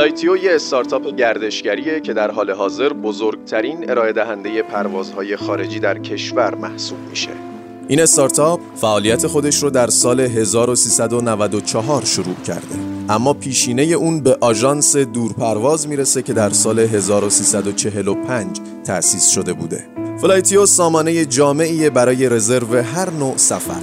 فلایتیو 0.00 0.36
یه 0.36 0.54
استارتاپ 0.54 1.16
گردشگریه 1.16 2.00
که 2.00 2.12
در 2.12 2.30
حال 2.30 2.50
حاضر 2.50 2.92
بزرگترین 2.92 3.90
ارائه 3.90 4.12
دهنده 4.12 4.62
پروازهای 4.62 5.36
خارجی 5.36 5.80
در 5.80 5.98
کشور 5.98 6.54
محسوب 6.54 6.98
میشه. 7.10 7.30
این 7.88 8.00
استارتاپ 8.00 8.60
فعالیت 8.76 9.26
خودش 9.26 9.62
رو 9.62 9.70
در 9.70 9.86
سال 9.86 10.20
1394 10.20 12.04
شروع 12.04 12.34
کرده. 12.46 12.74
اما 13.08 13.32
پیشینه 13.32 13.82
اون 13.82 14.20
به 14.20 14.36
آژانس 14.40 14.96
دورپرواز 14.96 15.88
می‌رسه 15.88 16.22
که 16.22 16.32
در 16.32 16.50
سال 16.50 16.78
1345 16.78 18.60
تأسیس 18.84 19.30
شده 19.30 19.52
بوده. 19.52 19.86
فلایتیو 20.20 20.66
سامانه 20.66 21.24
جامعی 21.24 21.90
برای 21.90 22.28
رزرو 22.28 22.76
هر 22.76 23.10
نوع 23.10 23.36
سفر. 23.36 23.80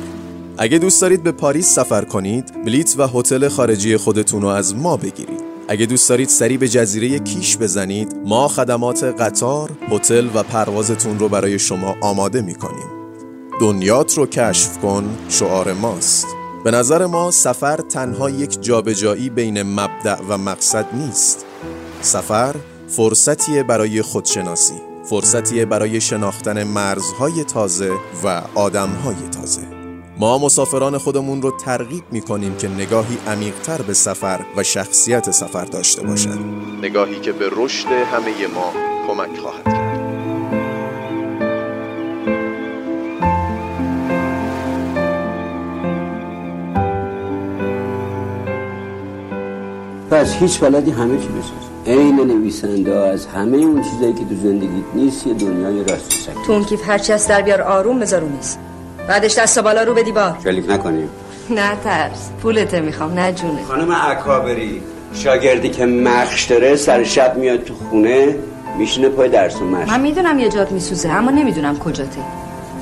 اگه 0.58 0.78
دوست 0.78 1.02
دارید 1.02 1.24
به 1.24 1.32
پاریس 1.32 1.76
سفر 1.76 2.06
کنید 2.06 2.64
بلیت 2.66 2.96
و 2.98 3.08
هتل 3.08 3.48
خارجی 3.48 3.98
خودتون 3.98 4.42
رو 4.42 4.48
از 4.48 4.76
ما 4.76 4.98
بگیرید. 4.98 5.37
اگه 5.70 5.86
دوست 5.86 6.10
دارید 6.10 6.30
سری 6.30 6.58
به 6.58 6.68
جزیره 6.68 7.20
کیش 7.20 7.58
بزنید 7.58 8.16
ما 8.26 8.48
خدمات 8.48 9.04
قطار، 9.04 9.70
هتل 9.90 10.28
و 10.36 10.44
پروازتون 10.44 11.20
رو 11.20 11.30
برای 11.30 11.60
شما 11.60 11.96
آماده 12.02 12.42
می‌کنیم. 12.42 12.88
دنیات 13.62 14.18
رو 14.18 14.26
کشف 14.26 14.78
کن 14.78 15.18
شعار 15.30 15.74
ماست. 15.74 16.28
به 16.64 16.72
نظر 16.72 17.06
ما 17.06 17.32
سفر 17.32 17.78
تنها 17.78 18.30
یک 18.30 18.62
جابجایی 18.62 19.30
بین 19.30 19.64
مبدع 19.64 20.22
و 20.30 20.38
مقصد 20.38 20.86
نیست. 20.94 21.46
سفر 22.02 22.56
فرصتیه 22.88 23.64
برای 23.64 24.02
خودشناسی 24.02 24.82
فرصتیه 25.10 25.66
برای 25.66 26.02
شناختن 26.02 26.64
مرزهای 26.64 27.44
تازه 27.44 27.92
و 28.24 28.42
آدمهای 28.56 29.30
تازه. 29.32 29.77
ما 30.20 30.38
مسافران 30.38 30.98
خودمون 30.98 31.42
رو 31.42 31.52
ترغیب 31.52 32.04
می 32.12 32.22
کنیم 32.22 32.56
که 32.56 32.68
نگاهی 32.68 33.18
عمیقتر 33.28 33.82
به 33.82 33.94
سفر 33.94 34.46
و 34.58 34.64
شخصیت 34.64 35.32
سفر 35.32 35.66
داشته 35.66 36.04
باشند 36.04 36.40
نگاهی 36.82 37.20
که 37.20 37.32
به 37.32 37.50
رشد 37.52 37.88
همه 37.88 38.48
ما 38.56 38.74
کمک 39.08 39.38
خواهد 39.38 39.64
کرد. 39.64 39.98
پس 50.12 50.34
هیچ 50.34 50.60
بلدی 50.60 50.92
همه 50.92 51.18
چی 51.18 51.28
بساز 51.28 51.98
عین 51.98 52.16
نویسنده 52.16 52.96
از 52.96 53.26
همه 53.26 53.58
اون 53.58 53.82
چیزایی 53.82 54.14
که 54.14 54.26
تو 54.26 54.36
زندگیت 54.36 54.86
نیست 54.96 55.28
یه 55.28 55.34
دنیای 55.34 55.84
راست 55.84 56.12
سک 56.12 56.46
تو 56.46 56.52
اون 56.52 56.64
کیف 56.64 56.90
هرچی 56.90 57.14
از 57.14 57.28
در 57.28 57.42
بیار 57.42 57.62
آروم 57.62 58.00
بذار 58.00 58.22
نیست 58.22 58.60
بعدش 59.08 59.38
دست 59.38 59.60
بالا 59.60 59.84
رو 59.84 59.94
به 59.94 60.04
دیوار 60.04 60.38
شلیک 60.44 60.70
نکنیم. 60.70 61.10
نه 61.50 61.76
ترس 61.84 62.30
پولته 62.42 62.80
می‌خوام 62.80 63.14
نه 63.14 63.32
جونه. 63.32 63.64
خانم 63.68 63.92
اکابری 63.92 64.82
شاگردی 65.14 65.70
که 65.70 65.86
مخش 65.86 66.44
داره 66.44 66.76
سر 66.76 67.04
شب 67.04 67.38
میاد 67.38 67.64
تو 67.64 67.74
خونه 67.74 68.36
میشینه 68.78 69.10
پای 69.10 69.30
درس 69.30 69.62
و 69.62 69.66
مشق. 69.66 69.90
من 69.90 70.00
می‌دونم 70.00 70.40
یه 70.40 70.50
جات 70.50 70.72
میسوزه 70.72 71.10
اما 71.10 71.32
نمی‌دونم 71.32 71.80
کجاته. 71.80 72.22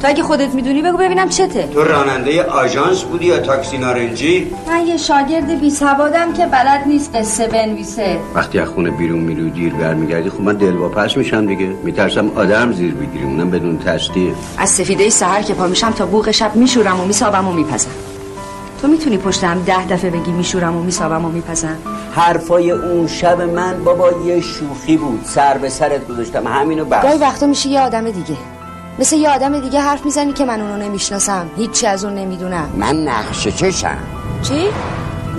تو 0.06 0.12
اگه 0.12 0.24
خودت 0.24 0.54
می‌دونی 0.54 0.82
بگو 0.82 0.98
ببینم 0.98 1.30
چته. 1.30 1.68
تو 1.74 1.84
راننده 1.84 2.44
آژانس 2.44 3.04
بودی 3.04 3.26
یا 3.26 3.40
تاکسی 3.40 3.78
نارنجی؟ 3.78 4.52
من 4.68 4.88
یه 4.88 4.98
شاگرد 4.98 5.60
بی 5.60 5.70
سوادم 5.70 6.34
که 6.34 6.46
بلد 6.46 6.84
نیست 6.88 7.16
قصه 7.16 7.48
بنویسه. 7.48 8.20
وقتی 8.36 8.60
از 8.60 8.68
خونه 8.68 8.92
بیرون 8.92 9.20
میرو 9.20 9.50
دیر 9.50 9.74
برمیگردی 9.74 10.30
خب 10.30 10.42
من 10.42 10.54
دلواپس 10.54 11.18
میشم 11.18 11.46
دیگه. 11.46 11.66
میترسم 11.84 12.32
آدم 12.36 12.72
زیر 12.72 12.94
بگیری 12.94 13.24
اونم 13.24 13.52
بدون 13.52 13.80
تصدیق 13.80 14.34
از 14.58 14.70
سفیده 14.70 15.10
سحر 15.10 15.42
که 15.42 15.54
پا 15.54 15.68
میشم 15.68 15.92
تا 15.92 16.06
بوق 16.06 16.32
شب 16.32 16.56
میشورم 16.56 17.00
و 17.00 17.06
میسابم 17.06 17.48
و 17.48 17.52
میپزم. 17.52 17.92
تو 18.82 18.88
می‌تونی 18.88 19.18
پشتم 19.18 19.64
ده 19.66 19.88
دفعه 19.88 20.10
بگی 20.10 20.32
میشورم 20.32 20.76
و 20.76 20.84
میسابم 20.84 21.26
و 21.26 21.30
میپزم؟ 21.30 21.78
حرفای 22.12 22.72
اون 22.72 23.08
شب 23.08 23.42
من 23.42 23.84
بابا 23.84 24.12
یه 24.26 24.42
شوخی 24.42 24.98
بود. 24.98 25.22
سر 25.24 25.58
به 25.58 25.70
سرت 25.70 26.08
گذاشتم. 26.08 26.48
همینو 26.48 26.86
بس. 26.86 27.04
گاهی 27.04 27.18
وقتا 27.18 27.46
میشه 27.46 27.70
یه 27.70 27.82
آدم 27.82 28.12
دیگه. 28.12 28.38
مثل 29.00 29.16
یه 29.16 29.30
آدم 29.30 29.60
دیگه 29.60 29.80
حرف 29.82 30.06
می‌زنی 30.06 30.34
که 30.34 30.46
من 30.46 30.62
اونو 30.62 30.78
نمی‌شناسم. 30.78 31.50
هیچی 31.58 31.88
از 31.88 32.06
اون 32.06 32.16
نمی‌دونم. 32.16 32.70
من 32.78 32.96
نقشه 32.96 33.52
چشم. 33.52 33.98
چی؟ 34.42 34.68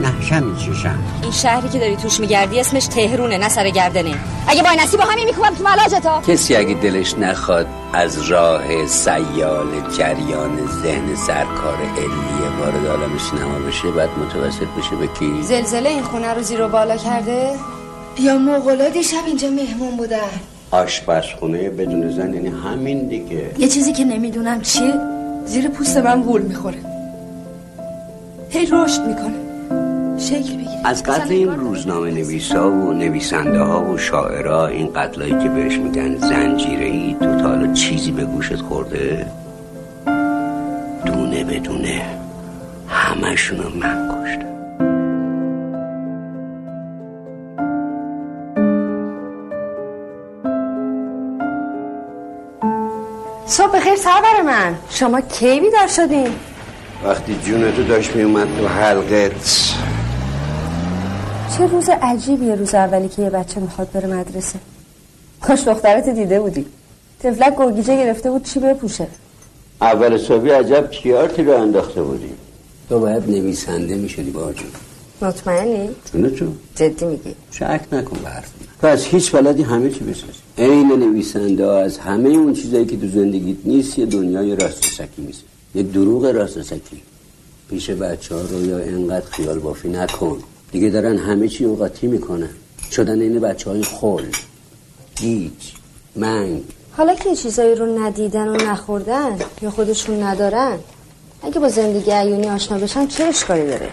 نقشه 0.02 0.40
میچشم 0.40 0.98
این 1.22 1.32
شهری 1.32 1.68
که 1.68 1.78
داری 1.78 1.96
توش 1.96 2.20
میگردی 2.20 2.60
اسمش 2.60 2.86
تهرونه 2.86 3.38
نه 3.38 3.48
سر 3.48 3.70
گردنه. 3.70 4.14
اگه 4.48 4.62
با 4.62 4.68
نصیب 4.78 5.00
همین 5.00 5.24
می‌کنم 5.24 5.54
تو 5.54 5.64
ملاجتا. 5.64 6.20
کسی 6.20 6.56
اگه 6.56 6.74
دلش 6.74 7.14
نخواد 7.14 7.66
از 7.92 8.22
راه 8.22 8.86
سیال 8.86 9.66
جریان 9.98 10.68
ذهن 10.82 11.14
سرکار 11.14 11.78
علیه 11.96 12.58
وارد 12.60 12.86
عالم 12.86 13.18
سینما 13.30 13.58
بشه 13.58 13.90
بعد 13.90 14.08
متوسط 14.18 14.66
بشه 14.78 14.96
به 14.96 15.06
کی؟ 15.06 15.42
زلزله 15.42 15.88
این 15.88 16.02
خونه 16.02 16.34
رو 16.34 16.42
زیر 16.42 16.62
و 16.62 16.68
بالا 16.68 16.96
کرده؟ 16.96 17.50
یا 18.20 18.38
مغولا 18.38 18.88
دیشب 18.88 19.22
اینجا 19.26 19.48
مهمون 19.48 19.96
بودن. 19.96 20.55
آشپزخونه 20.70 21.70
بدون 21.70 22.10
زن 22.10 22.34
یعنی 22.34 22.48
همین 22.48 23.08
دیگه. 23.08 23.50
یه 23.58 23.68
چیزی 23.68 23.92
که 23.92 24.04
نمی‌دونم 24.04 24.60
چیه؟ 24.60 24.94
زیر 25.46 25.68
پوست 25.68 25.96
من 25.96 26.22
گول 26.22 26.42
می‌خوره. 26.42 26.78
هی 28.50 28.66
رشد 28.72 29.06
می‌کنه. 29.06 29.36
شکل 30.18 30.56
بگیره. 30.56 30.80
از 30.84 31.02
قتل 31.02 31.30
این 31.32 31.48
روزنامه 31.48 32.10
نویسا 32.10 32.70
و 32.70 32.92
نویسنده 32.92 33.58
ها 33.58 33.84
و 33.84 33.98
شاعرها 33.98 34.66
این 34.66 34.92
قتلایی 34.92 35.38
که 35.42 35.48
بهش 35.48 35.78
میگن 35.78 36.16
زنجیره 36.16 36.86
ای 36.86 37.16
تو 37.20 37.36
تا 37.36 37.48
حالا 37.48 37.72
چیزی 37.72 38.10
به 38.10 38.24
گوشت 38.24 38.56
خورده؟ 38.56 39.26
دونه 41.06 41.44
بدونه 41.44 42.02
همشونو 42.88 43.62
من 43.62 44.08
کشتم. 44.08 44.55
صبح 53.48 53.76
بخیر 53.76 53.96
سرور 53.96 54.42
من. 54.46 54.74
شما 54.90 55.20
کی 55.20 55.60
بیدار 55.60 55.86
شدین؟ 55.86 56.28
وقتی 57.04 57.34
جونتو 57.44 57.82
داشت 57.82 58.16
میومد 58.16 58.48
تو 58.58 58.68
حلقت. 58.68 59.32
چه 61.58 61.66
روز 61.66 61.88
عجیبیه 62.02 62.54
روز 62.54 62.74
اولی 62.74 63.08
که 63.08 63.22
یه 63.22 63.30
بچه 63.30 63.60
می‌خواد 63.60 63.92
بره 63.92 64.06
مدرسه. 64.06 64.58
کاش 65.40 65.68
دخترت 65.68 66.08
دیده 66.08 66.40
بودی. 66.40 66.66
تفلک 67.20 67.56
گرگیجه 67.56 67.96
گرفته 67.96 68.30
بود 68.30 68.42
چی 68.42 68.60
بپوشه؟ 68.60 69.06
اول 69.80 70.18
صبحی 70.18 70.50
عجب 70.50 70.90
کیارتی 70.90 71.42
رو 71.42 71.52
انداخته 71.52 72.02
بودی. 72.02 72.30
تو 72.88 73.00
باید 73.00 73.30
نویسنده 73.30 73.94
می‌شدی 73.94 74.30
با 74.30 74.52
جون 74.52 74.70
مطمئنی؟ 75.22 75.90
چونه 76.12 76.30
چون؟ 76.30 76.58
جدی 76.74 77.04
میگی. 77.04 77.34
شک 77.50 77.80
نکن 77.92 78.16
به 78.22 78.28
حرف 78.28 78.50
من. 78.60 78.66
تو 78.80 78.86
از 78.86 79.04
هیچ 79.04 79.32
بلدی 79.32 79.62
همه 79.62 79.90
چی 79.90 80.00
بسازی. 80.00 80.45
عین 80.58 80.92
نویسنده 80.92 81.66
ها 81.66 81.78
از 81.78 81.98
همه 81.98 82.28
اون 82.28 82.52
چیزایی 82.52 82.86
که 82.86 82.96
تو 82.96 83.08
زندگیت 83.08 83.56
نیست 83.64 83.98
یه 83.98 84.06
دنیای 84.06 84.56
راست 84.56 84.86
و 84.86 84.88
سکی 84.88 85.22
میشه 85.22 85.42
یه 85.74 85.82
دروغ 85.82 86.24
راست 86.24 86.56
و 86.56 86.62
سکی. 86.62 87.02
پیش 87.70 87.90
بچه 87.90 88.34
ها 88.34 88.40
رو 88.40 88.66
یا 88.66 88.78
انقدر 88.78 89.26
خیال 89.26 89.58
بافی 89.58 89.88
نکن. 89.88 90.38
دیگه 90.72 90.90
دارن 90.90 91.16
همه 91.18 91.48
چی 91.48 91.64
اوقاتی 91.64 92.06
می‌کنن. 92.06 92.50
شدن 92.92 93.20
این 93.20 93.38
بچه 93.38 93.70
های 93.70 93.82
خل 93.82 94.24
گیج 95.16 95.72
منگ. 96.16 96.62
حالا 96.96 97.14
که 97.14 97.34
چیزایی 97.34 97.74
رو 97.74 97.98
ندیدن 97.98 98.48
و 98.48 98.56
نخوردن 98.56 99.38
یا 99.62 99.70
خودشون 99.70 100.22
ندارن 100.22 100.78
اگه 101.42 101.60
با 101.60 101.68
زندگی 101.68 102.10
عیونی 102.10 102.48
آشنا 102.48 102.78
بشن 102.78 103.06
چه 103.06 103.24
اشکالی 103.24 103.66
داره؟ 103.66 103.90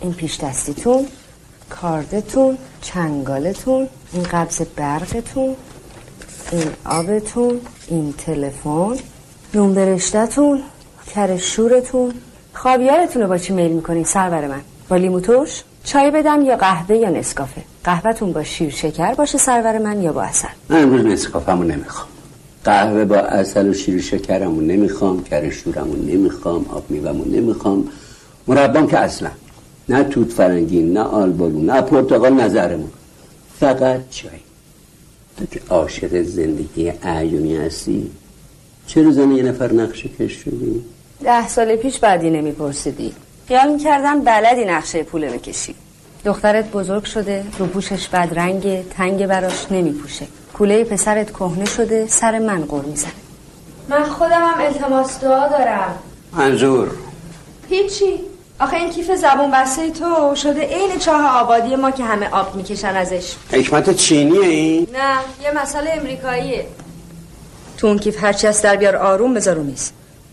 این 0.00 0.12
پیش 0.12 0.40
دستیتون 0.40 1.06
کاردتون 1.70 2.58
چنگالتون 2.82 3.88
این 4.12 4.22
قبض 4.22 4.62
برقتون 4.76 5.56
این 6.52 6.68
آبتون 6.84 7.60
این 7.88 8.14
تلفن 8.18 8.96
نون 9.54 9.74
برشتتون 9.74 10.62
کر 11.14 11.36
شورتون. 11.36 12.12
خوابیارتون 12.54 13.22
رو 13.22 13.28
با 13.28 13.38
چی 13.38 13.52
میل 13.52 13.72
می‌کنین؟ 13.72 14.04
سرور 14.04 14.48
من. 14.48 14.60
با 14.88 14.96
لیمو 14.96 15.20
ترش 15.20 15.64
چای 15.84 16.10
بدم 16.10 16.42
یا 16.42 16.56
قهوه 16.56 16.96
یا 16.96 17.10
نسکافه؟ 17.10 17.62
قهوهتون 17.84 18.32
با 18.32 18.42
شیر 18.44 18.70
شکر 18.70 19.14
باشه 19.14 19.38
سرور 19.38 19.78
من 19.78 20.02
یا 20.02 20.12
با 20.12 20.22
اصل 20.22 20.48
من 20.68 20.82
امروز 20.82 21.04
نسکافمو 21.04 21.64
نمی‌خوام. 21.64 22.08
قهوه 22.64 23.04
با 23.04 23.16
اصل 23.16 23.68
و 23.68 23.72
شیر 23.74 24.00
شکرمو 24.00 24.60
نمی‌خوام 24.60 25.24
کر 25.24 25.50
شورمو 25.50 25.96
نمی‌خوام 25.96 26.66
آب 26.68 26.84
میوهمو 26.88 27.24
نمی‌خوام. 27.24 27.88
مربام 28.48 28.86
که 28.86 28.98
اصلا 28.98 29.30
نه 29.88 30.04
توت 30.04 30.32
فرنگی 30.32 30.82
نه 30.82 31.00
آلبالو 31.00 31.60
نه 31.60 31.80
پرتقال 31.80 32.32
نظرمون 32.32 32.90
فقط 33.62 34.10
چای. 34.10 34.30
تو 35.36 35.46
که 35.46 35.60
عاشق 35.70 36.22
زندگی 36.22 36.92
عیونی 37.02 37.56
هستی 37.56 38.10
چرا 38.86 39.10
زن 39.10 39.30
یه 39.30 39.42
نفر 39.42 39.72
نقشه 39.72 40.08
کش 40.08 40.32
شدی؟ 40.32 40.84
ده 41.24 41.48
سال 41.48 41.76
پیش 41.76 41.98
بعدی 41.98 42.30
نمیپرسیدی. 42.30 43.12
خیال 43.48 43.72
می‌کردم 43.72 44.24
بلدی 44.24 44.64
نقشه 44.64 45.02
پوله 45.02 45.30
بکشی. 45.30 45.74
دخترت 46.24 46.70
بزرگ 46.70 47.04
شده 47.04 47.44
رو 47.58 47.66
پوشش 47.66 48.08
بدرنگه 48.08 48.84
تنگ 48.90 49.26
براش 49.26 49.66
نمیپوشه. 49.70 50.26
کوله 50.54 50.84
پسرت 50.84 51.30
کهنه 51.30 51.64
شده 51.64 52.06
سر 52.06 52.38
من 52.38 52.64
قر 52.64 52.82
می‌زنه. 52.82 53.12
من 53.88 54.04
خودم 54.04 54.42
هم 54.42 54.60
التماس 54.60 55.20
دعا 55.20 55.48
دارم. 55.48 55.94
منظور. 56.32 56.90
هیچی. 57.68 58.20
آخه 58.60 58.76
این 58.76 58.90
کیف 58.90 59.10
زبون 59.10 59.50
بسته 59.50 59.90
تو 59.90 60.34
شده 60.34 60.60
عین 60.60 60.98
چاه 60.98 61.40
آبادی 61.40 61.76
ما 61.76 61.90
که 61.90 62.04
همه 62.04 62.28
آب 62.28 62.56
می‌کشن 62.56 62.96
ازش. 62.96 63.34
حکمت 63.52 63.96
چینیه 63.96 64.40
این؟ 64.40 64.86
نه 64.92 65.16
یه 65.42 65.62
مسئله 65.62 65.90
امریکاییه. 66.00 66.66
تو 67.76 67.86
اون 67.86 67.98
کیف 67.98 68.24
هرچی 68.24 68.46
از 68.46 68.62
در 68.62 68.76
بیار 68.76 68.96
آروم 68.96 69.34
بذار 69.34 69.54
رو 69.54 69.62
میز. 69.62 69.90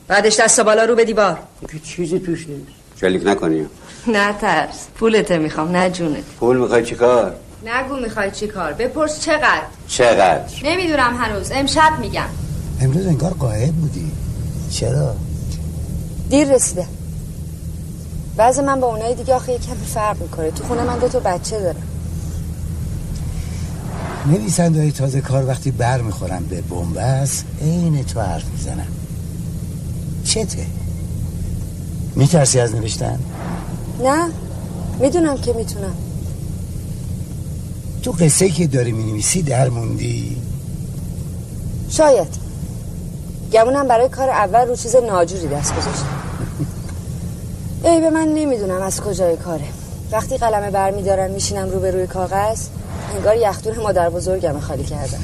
بعدش 0.08 0.40
دست 0.40 0.60
بالا 0.60 0.86
رو 0.86 0.96
به 0.96 1.06
دیوار. 1.06 1.40
که 1.72 1.80
چیزی 1.80 2.20
توش 2.20 2.48
نیست. 2.48 2.72
شلیک 3.02 3.22
نکنیم. 3.26 3.70
نه 4.08 4.34
ترس. 4.34 4.88
پولته 5.00 5.38
می‌خوام 5.38 5.72
نه 5.76 5.90
جونت. 5.90 6.24
پول 6.40 6.58
می‌خوای 6.58 6.86
چیکار؟ 6.86 7.36
نگو 7.66 7.96
می‌خوای 7.96 8.32
چی 8.32 8.48
کار. 8.48 8.74
بپرس 8.74 9.22
چقدر. 9.22 9.62
چقدر؟ 9.88 10.42
نمی‌دونم 10.64 11.18
هنوز. 11.18 11.52
امشب 11.52 12.00
میگم. 12.00 12.30
امروز 12.82 13.08
انگار 13.08 13.32
قاهب 13.34 13.74
بودی. 13.74 14.12
چرا؟ 14.72 15.16
دیر 16.30 16.54
رسیده. 16.54 16.86
بعض 18.40 18.60
من 18.60 18.80
با 18.80 18.88
اونای 18.88 19.16
دیگه 19.16 19.36
آخه 19.36 19.58
کمی 19.58 19.86
فرق 19.86 20.22
می‌کنه. 20.22 20.52
تو 20.52 20.64
خونه 20.64 20.84
من 20.84 21.00
دو 21.00 21.08
تا 21.08 21.20
بچه 21.20 21.60
دارم. 21.60 21.84
نویسنده 24.26 24.80
های 24.80 24.92
تازه 24.92 25.22
کار 25.22 25.48
وقتی 25.48 25.72
بر 25.72 26.02
می‌خورن 26.02 26.44
به 26.44 26.62
بومبست 26.62 27.46
عین 27.62 28.04
تو 28.04 28.22
حرف 28.22 28.46
می‌زنن. 28.46 28.88
چته؟ 30.24 30.66
میترسی 32.16 32.60
از 32.60 32.76
نوشتن؟ 32.76 33.20
نه. 34.04 34.30
می‌دونم 35.00 35.38
که 35.38 35.54
می‌تونم. 35.54 35.96
تو 38.04 38.12
قصه 38.12 38.50
که 38.50 38.68
داری 38.68 38.92
می‌نویسی 38.92 39.42
در 39.42 39.70
موندی؟ 39.70 40.38
شاید. 41.90 42.36
گمونم 43.52 43.88
برای 43.88 44.10
کار 44.10 44.30
اول 44.30 44.68
رو 44.68 44.76
چیز 44.76 44.96
ناجوری 44.96 45.48
دست 45.48 45.76
گذاشتم. 45.76 46.29
ای 47.90 48.02
به 48.02 48.10
من 48.10 48.28
نمی‌دونم 48.28 48.82
از 48.82 49.02
کجای 49.02 49.38
کاره. 49.38 49.66
وقتی 50.12 50.38
قلمه 50.38 50.72
بر 50.72 50.92
میدارم 50.92 51.32
میشینم 51.32 51.70
رو 51.70 51.80
به 51.80 51.92
روی 51.92 52.08
کاغذ. 52.08 52.60
انگار 53.16 53.36
یختون 53.36 53.76
مادر 53.76 54.10
بزرگم 54.10 54.60
خالی 54.60 54.84
کردم 54.84 55.20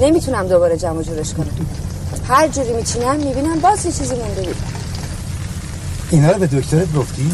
نمی‌تونم 0.00 0.48
دوباره 0.48 0.76
جمع 0.76 1.02
جورش 1.02 1.32
کنم. 1.32 1.66
هر 2.28 2.48
جوری 2.48 2.72
میچینم 2.72 3.16
می‌بینم 3.16 3.60
باز 3.60 3.86
یه 3.86 3.92
چیزی 3.92 4.14
مونده 4.14 4.42
بود. 4.42 4.56
اینا 6.10 6.30
رو 6.30 6.38
به 6.38 6.46
دکترت 6.46 6.94
گفتی؟ 6.94 7.32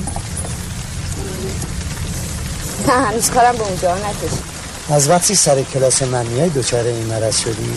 نه 2.89 2.93
هنوز 2.93 3.31
کارم 3.31 3.57
به 3.57 3.63
اونجا 3.63 3.95
نکشید 3.95 4.53
از 4.91 5.09
وقتی 5.09 5.35
سر 5.35 5.63
کلاس 5.63 6.03
من 6.03 6.27
میای 6.27 6.49
دوچاره 6.49 6.91
این 6.91 7.07
مرض 7.07 7.37
شدی؟ 7.37 7.73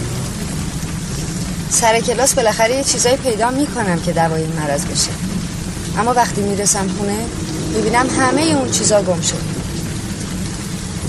سر 1.69 1.99
کلاس 1.99 2.33
بالاخره 2.33 2.75
یه 2.75 2.83
چیزایی 2.83 3.17
پیدا 3.17 3.49
می‌کنم 3.49 4.01
که 4.01 4.11
دوای 4.11 4.41
این 4.41 4.51
مرض 4.51 4.85
بشه. 4.85 5.24
اما 5.97 6.13
وقتی 6.13 6.41
می‌رسم 6.41 6.87
خونه 6.97 7.17
می‌بینم 7.75 8.07
همه 8.19 8.41
اون 8.41 8.71
چیزا 8.71 9.01
گم 9.01 9.21
شده 9.21 9.39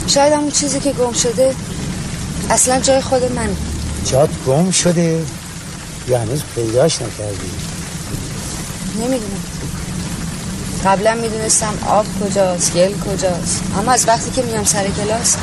شاید 0.06 0.32
اون 0.32 0.50
چیزی 0.50 0.80
که 0.80 0.92
گم 0.92 1.12
شده 1.12 1.54
اصلا 2.50 2.80
جای 2.80 3.00
خود 3.00 3.32
من 3.32 3.48
جات 4.04 4.28
گم 4.46 4.70
شده؟ 4.70 5.24
یا 6.08 6.18
هنوز 6.18 6.42
پیداش 6.54 7.02
نکردی؟ 7.02 7.50
نمی‌دونم. 8.94 9.42
قبلا 10.84 11.14
می‌دونستم 11.14 11.74
آب 11.86 12.06
کجاست 12.20 12.74
گل 12.74 12.92
کجاست. 13.00 13.62
اما 13.78 13.92
از 13.92 14.08
وقتی 14.08 14.30
که 14.30 14.42
میام 14.42 14.64
سر 14.64 14.84
کلاس 14.96 15.36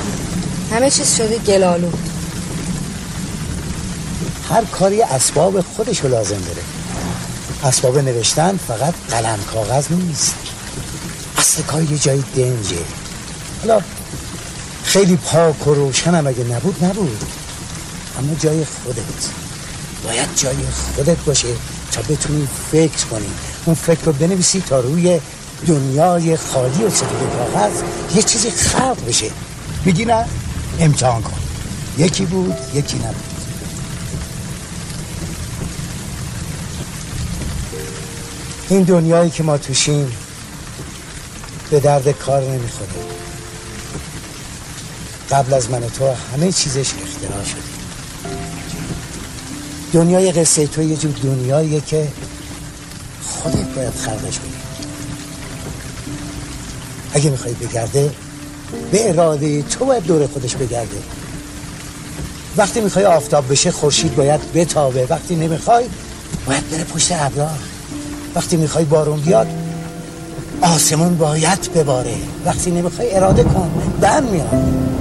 همه 0.72 0.90
چیز 0.90 1.16
شده 1.16 1.38
گلالو 1.38 1.90
هر 4.50 4.66
کاری 4.66 5.02
اسباب 5.02 5.62
خودشو 5.62 6.08
لازم 6.08 6.40
داره. 6.40 6.73
اسباب 7.64 7.98
نوشتن 7.98 8.60
فقط 8.68 8.94
قلم 9.10 9.40
کاغذ 9.54 9.92
نیست. 9.92 10.36
اصل 11.38 11.62
کار 11.62 11.84
یه 11.84 11.98
جای 11.98 12.24
دنجه. 12.36 12.78
حالا 13.62 13.82
خیلی 14.84 15.16
پاک 15.16 15.68
و 15.68 15.74
روشنم 15.74 16.28
اگه 16.28 16.44
نبود 16.44 16.86
نبود. 16.86 17.24
اما 18.20 18.36
جای 18.40 18.66
خودت. 18.66 19.04
باید 20.04 20.28
جای 20.36 20.56
خودت 20.96 21.18
باشه 21.18 21.48
تا 21.92 22.02
بتونی 22.02 22.48
فکر 22.72 23.06
کنی. 23.06 23.32
اون 23.66 23.76
فکر 23.76 24.02
رو 24.06 24.14
بنویسی 24.14 24.62
تا 24.62 24.80
روی 24.80 25.20
دنیای 25.68 26.38
خالی 26.38 26.84
و 26.84 26.90
سفید 26.90 27.30
کاغذ 27.38 27.82
یه 28.16 28.24
چیزی 28.24 28.52
خلق 28.52 29.08
بشه. 29.08 29.32
میگی 29.86 30.06
نه؟ 30.06 30.26
امتحان 30.80 31.22
کن. 31.22 31.38
یکی 31.98 32.26
بود 32.26 32.56
یکی 32.74 32.98
نبود. 32.98 33.33
این 38.70 38.84
دنیایی 38.84 39.30
که 39.30 39.44
ما 39.44 39.58
توشیم 39.58 40.12
به 41.72 41.80
درد 41.80 42.12
کار 42.12 42.42
نمی‌خوره. 42.42 42.90
قبل 45.32 45.54
از 45.54 45.70
من 45.70 45.84
و 45.84 45.90
تو 45.90 46.14
همه 46.34 46.52
چیزش 46.52 46.88
اختراع 47.04 47.44
شده. 47.44 47.62
دنیای 49.94 50.32
قصه 50.32 50.68
تو 50.68 50.84
یه 50.84 50.96
جور 50.98 51.12
دنیاییه 51.24 51.82
که 51.82 52.08
خودت 53.24 53.76
باید 53.76 53.94
خلقش 53.94 54.40
کنی. 54.40 54.54
اگه 57.14 57.30
می‌خوای 57.30 57.54
بگرده 57.54 58.12
به 58.92 59.10
اراده 59.10 59.62
تو 59.62 59.86
باید 59.86 60.04
دور 60.04 60.28
خودش 60.28 60.56
بگرده. 60.56 60.98
وقتی 62.58 62.82
می‌خوای 62.82 63.06
آفتاب 63.06 63.52
بشه 63.52 63.72
خورشید 63.72 64.16
باید 64.16 64.54
بتابه. 64.54 65.08
وقتی 65.10 65.36
نمی‌خوای 65.36 65.86
باید 66.46 66.70
بره 66.70 66.84
پشت 66.84 67.12
ابرار. 67.12 67.60
وقتی 68.36 68.58
می‌خوای 68.58 68.86
بارون 68.86 69.20
بیاد 69.20 69.48
آسمون 70.62 71.18
باید 71.18 71.70
بباره. 71.76 72.16
وقتی 72.46 72.72
نمی‌خوای 72.72 73.16
اراده 73.16 73.44
کن. 73.44 73.72
دم 74.02 74.24
میاد 74.24 74.93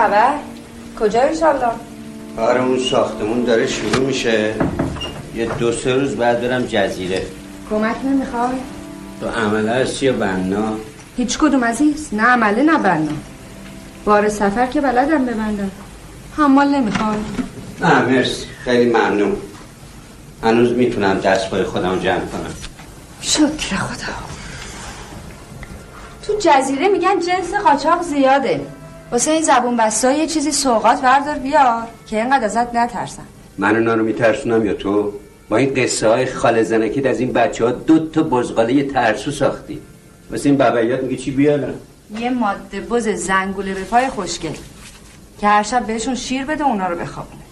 بیخبر؟ 0.00 0.34
کجا 1.00 1.20
انشالله؟ 1.22 1.66
آره 2.38 2.62
اون 2.62 2.78
ساختمون 2.78 3.44
داره 3.44 3.66
شروع 3.66 4.06
میشه. 4.06 4.54
یه 5.34 5.46
دو 5.58 5.72
سه 5.72 5.94
روز 5.94 6.16
بعد 6.16 6.40
برم 6.40 6.62
جزیره. 6.62 7.22
کمک 7.70 7.96
نمی‌خوای؟ 8.04 8.58
تو 9.20 9.28
عمله 9.28 9.70
هستی 9.72 10.06
یا 10.06 10.12
بنا؟ 10.12 10.72
هیچ 11.16 11.38
کدوم 11.38 11.64
عزیز 11.64 12.08
نه 12.12 12.22
عمله 12.22 12.62
نه 12.62 12.78
بنا. 12.78 13.12
بار 14.04 14.28
سفر 14.28 14.66
که 14.66 14.80
بلدم 14.80 15.24
ببندم. 15.24 15.70
حمال 16.36 16.68
نمی‌خوای؟ 16.68 17.16
نه 17.80 18.02
مرسی. 18.02 18.46
خیلی 18.64 18.90
ممنون. 18.90 19.36
هنوز 20.42 20.72
می‌تونم 20.72 21.18
دست 21.18 21.50
پای 21.50 21.62
خودم 21.62 21.98
جمع 21.98 22.18
کنم. 22.18 22.54
شکر 23.20 23.76
خدا. 23.76 24.12
تو 26.26 26.32
جزیره 26.38 26.88
میگن 26.88 27.20
جنس 27.20 27.54
قاچاق 27.64 28.02
زیاده. 28.02 28.60
واسه 29.12 29.30
این 29.30 29.42
زبون 29.42 29.76
بستا 29.76 30.12
یه 30.12 30.26
چیزی 30.26 30.52
سوقات 30.52 31.00
بردار 31.00 31.38
بیار 31.38 31.82
که 32.06 32.16
اینقدر 32.16 32.44
ازت 32.44 32.74
نترسن 32.74 33.22
من 33.58 33.76
اونا 33.76 33.94
رو 33.94 34.04
میترسونم 34.04 34.66
یا 34.66 34.74
تو؟ 34.74 35.12
با 35.48 35.56
این 35.56 35.74
قصه 35.74 36.08
های 36.08 36.26
خاله 36.26 36.62
زنکید 36.62 37.06
از 37.06 37.20
این 37.20 37.32
بچه 37.32 37.64
ها 37.64 37.70
دو 37.70 38.08
تا 38.08 38.22
بزغاله 38.22 38.82
ترسو 38.82 39.30
ساختی. 39.30 39.80
واسه 40.30 40.48
این 40.48 40.58
بابایات 40.58 41.02
میگه 41.02 41.16
چی 41.16 41.30
بیارم؟ 41.30 41.74
یه 42.18 42.30
ماده 42.30 42.80
بز 42.80 43.08
زنگوله 43.08 43.74
به 43.74 43.84
پای 43.84 44.08
خوشگل 44.08 44.52
که 45.40 45.48
هر 45.48 45.62
شب 45.62 45.86
بهشون 45.86 46.14
شیر 46.14 46.44
بده 46.44 46.64
اونا 46.64 46.88
رو 46.88 46.96
بخوابونه. 46.96 47.42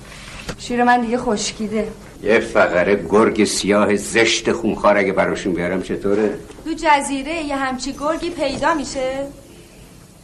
شیر 0.58 0.84
من 0.84 1.00
دیگه 1.00 1.18
خشکیده. 1.18 1.88
یه 2.22 2.40
فقره 2.40 3.04
گرگ 3.08 3.44
سیاه 3.44 3.96
زشت 3.96 4.52
خونخوار 4.52 4.96
اگه 4.96 5.12
براشون 5.12 5.52
بیارم 5.52 5.82
چطوره؟ 5.82 6.34
تو 6.64 6.70
جزیره 6.76 7.42
یه 7.42 7.56
همچی 7.56 7.92
گرگی 7.92 8.30
پیدا 8.30 8.74
میشه؟ 8.74 9.26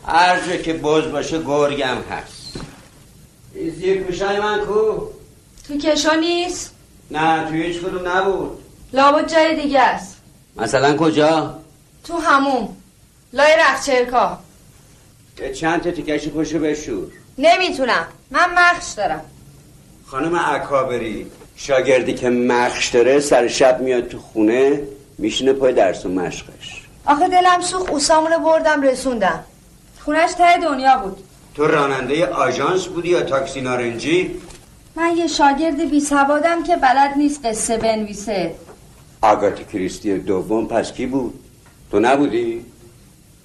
هر 0.07 0.41
جا 0.41 0.57
که 0.57 0.73
بز 0.73 1.13
باشه 1.13 1.43
گرگم 1.43 1.99
هست. 2.11 2.53
این 3.55 3.71
زیر 3.71 4.03
پوشای 4.03 4.41
من 4.41 4.61
کو؟ 4.61 5.07
تو 5.69 5.79
کشو 5.79 6.15
نیست؟ 6.15 6.75
نه 7.11 7.49
توی 7.49 7.63
هیچ 7.63 7.79
کدوم 7.81 8.09
نبود. 8.09 8.59
لابد 8.93 9.33
جای 9.33 9.63
دیگه 9.63 9.81
است. 9.81 10.17
مثلا 10.57 10.97
کجا؟ 10.97 11.59
تو 12.05 12.19
همون 12.19 12.69
لای 13.33 13.57
رخچرکا. 13.59 14.39
چند 15.55 15.83
تا 15.83 15.91
تیکش 15.91 16.29
پشو 16.29 16.59
بشور. 16.59 17.07
نمی‌تونم. 17.39 18.07
من 18.31 18.51
مخش 18.55 18.93
دارم. 18.93 19.25
خانم 20.07 20.35
اکابری 20.35 21.31
شاگردی 21.57 22.15
که 22.15 22.31
مخش 22.31 22.89
داره 22.89 23.21
سر 23.21 23.49
شب 23.49 23.81
میاد 23.81 24.09
تو 24.09 24.19
خونه 24.19 24.83
میشینه 25.19 25.53
پای 25.53 25.73
درس 25.73 26.07
و 26.07 26.09
مشقش. 26.09 26.83
آخه 27.07 27.29
دلم 27.29 27.61
سوخ 27.61 27.91
اوسامونو 27.91 28.39
بردم 28.39 28.83
رسوندم. 28.83 29.45
خونش 30.05 30.33
ته 30.33 30.59
دنیا 30.59 30.97
بود. 30.97 31.17
تو 31.55 31.67
راننده 31.67 32.27
آژانس 32.27 32.87
بودی 32.87 33.09
یا 33.09 33.23
تاکسی 33.23 33.61
نارنجی؟ 33.61 34.41
من 34.97 35.17
یه 35.17 35.27
شاگرد 35.27 35.91
بی 35.91 36.01
سوادم 36.01 36.63
که 36.63 36.77
بلد 36.77 37.15
نیست 37.17 37.47
قصه 37.47 37.77
بنویسه. 37.77 38.55
آگاتی 39.23 39.65
کریستی 39.65 40.19
دوم 40.19 40.67
پس 40.67 40.93
کی 40.93 41.07
بود؟ 41.07 41.41
تو 41.91 42.01
نبودی؟ 42.01 42.65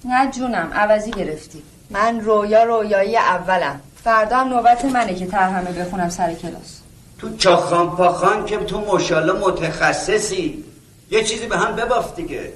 نه 0.04 0.30
جونم 0.30 0.70
عوضی 0.74 1.10
گرفتی. 1.10 1.62
من 1.90 2.20
رویا 2.20 2.64
رویایی 2.64 3.16
اولم. 3.16 3.80
فردا 4.04 4.36
هم 4.36 4.48
نوبت 4.48 4.84
منه 4.84 5.14
که 5.14 5.26
ترهمه 5.26 5.72
بخونم 5.72 6.08
سر 6.08 6.34
کلاس. 6.34 6.80
تو 7.18 7.36
چاخان 7.36 7.90
پاخان 7.90 8.44
که 8.44 8.56
تو 8.56 8.80
ماشاءالله 8.80 9.32
متخصصی. 9.32 10.64
یه 11.10 11.24
چیزی 11.24 11.46
به 11.46 11.56
هم 11.58 11.76
بباف 11.76 12.16
دیگه. 12.16 12.52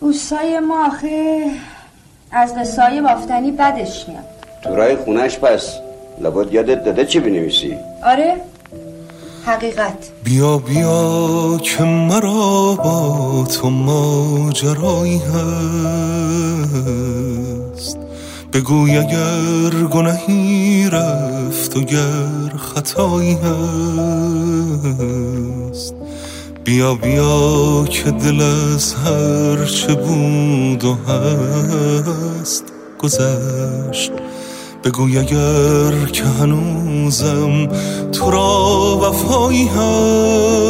اوستای 0.00 0.60
ما 0.60 0.86
آخه 0.86 1.50
از 2.30 2.54
قصای 2.54 3.00
بافتنی 3.00 3.50
بدش 3.50 4.08
میاد. 4.08 4.24
تو 4.62 4.76
رای 4.76 4.96
خونش 4.96 5.38
پس. 5.38 5.74
لابد 6.20 6.52
یادت 6.52 6.84
داده 6.84 7.04
چی 7.04 7.20
بنویسی؟ 7.20 7.74
آره. 8.04 8.34
حقیقت. 9.46 10.10
بیا 10.24 10.58
بیا 10.58 11.58
که 11.62 11.82
مرا 11.82 12.74
با 12.74 13.44
تو 13.52 13.70
ماجرایی 13.70 15.18
هست. 15.18 15.28
بگوی 18.52 18.98
اگر 18.98 19.70
گناهی 19.90 20.88
رفت 20.92 21.76
و 21.76 21.80
گر 21.80 22.56
خطایی 22.56 23.34
هست. 23.34 23.54
بیا 26.66 26.94
بیا 26.94 27.84
که 27.90 28.10
دل 28.10 28.40
از 28.42 28.94
هر 28.94 29.64
چه 29.64 29.94
بود 29.94 30.84
و 30.84 30.94
هست 30.94 32.64
گذشت. 32.98 34.12
بگوی 34.84 35.18
اگر 35.18 36.06
که 36.12 36.24
هنوزم 36.24 37.66
تو 38.12 38.30
را 38.30 38.98
وفایی 39.02 39.68
هست. 39.68 40.60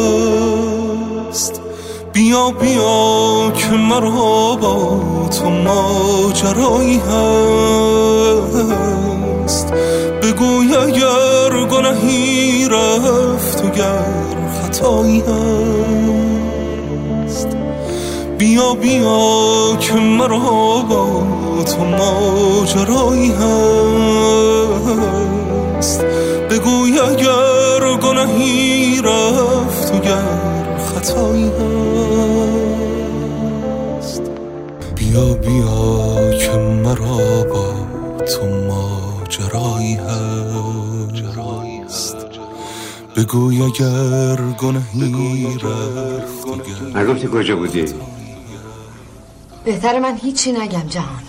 بیا 2.13 2.51
بیا 2.51 3.51
که 3.55 3.69
مرا 3.69 4.55
با 4.55 4.99
تو 5.29 5.49
ماجرایی 5.49 6.97
هست. 6.97 7.33
بگوی 10.23 10.75
اگر 10.75 11.65
گناهی 11.65 12.67
رفت 12.69 13.65
و 13.65 13.69
گر 13.69 14.36
خطایی 14.77 15.19
هست. 17.25 17.47
بیا 18.37 18.73
بیا 18.73 19.75
که 19.79 19.93
مرا 19.93 20.83
با 20.89 21.23
تو 21.63 21.83
ماجرایی 21.85 23.31
هست. 23.31 24.45
بگوی 26.49 26.99
اگر 26.99 27.97
گناهی 28.01 29.01
رفت 29.01 29.95
و 29.95 29.99
گر 29.99 30.77
خطایی 30.77 31.51
هست. 33.97 34.21
بیا 34.95 35.33
بیا 35.33 36.31
که 36.39 36.51
مرا 36.57 37.43
با 37.53 37.73
تو 38.25 38.45
ماجرایی 38.45 39.95
هست. 39.95 40.76
بگوی 43.17 43.61
اگر 43.61 44.35
گناهی 44.35 45.57
رفت 45.63 46.47
نگفتی 46.95 47.27
کجا 47.27 47.55
بودی؟ 47.55 47.85
بهتر 49.65 49.99
من 49.99 50.17
هیچی 50.17 50.51
نگم 50.51 50.87
جهان. 50.87 51.23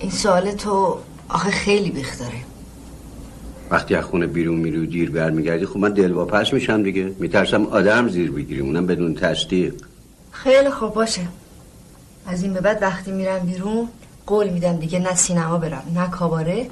این 0.00 0.10
سوال 0.10 0.52
تو 0.52 0.98
آخه 1.28 1.50
خیلی 1.50 1.90
بیخ 1.90 2.18
داره. 2.18 2.32
وقتی 3.70 3.94
از 3.94 4.04
خونه 4.04 4.26
بیرون 4.26 4.56
میری 4.56 4.78
و 4.78 4.86
دیر 4.86 5.10
برمیگردی 5.10 5.66
خب 5.66 5.76
من 5.76 5.92
دلواپس 5.92 6.52
میشم 6.52 6.82
دیگه. 6.82 7.12
میترسم 7.18 7.66
آدم 7.66 8.08
زیر 8.08 8.30
بگیریم 8.30 8.66
اونم 8.66 8.86
بدون 8.86 9.14
تصدیق. 9.14 9.74
خیلی 10.30 10.70
خوب 10.70 10.94
باشه. 10.94 11.28
از 12.26 12.42
این 12.42 12.52
به 12.52 12.60
بعد 12.60 12.82
وقتی 12.82 13.12
میرم 13.12 13.38
بیرون 13.38 13.88
قول 14.26 14.48
میدم 14.48 14.76
دیگه 14.76 14.98
نه 14.98 15.14
سینما 15.14 15.58
برم 15.58 15.82
نه 15.94 16.10
کاباره 16.10 16.70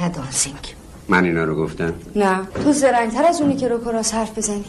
نه 0.00 0.08
دانسینگ. 0.08 0.77
من 1.08 1.24
اینا 1.24 1.44
رو 1.44 1.56
گفتم. 1.56 1.92
نه 2.16 2.40
تو 2.64 2.72
زرنگتر 2.72 3.24
از 3.24 3.40
اونی 3.40 3.56
که 3.56 3.68
رو 3.68 3.78
کراس 3.84 4.14
حرف 4.14 4.38
بزنی. 4.38 4.64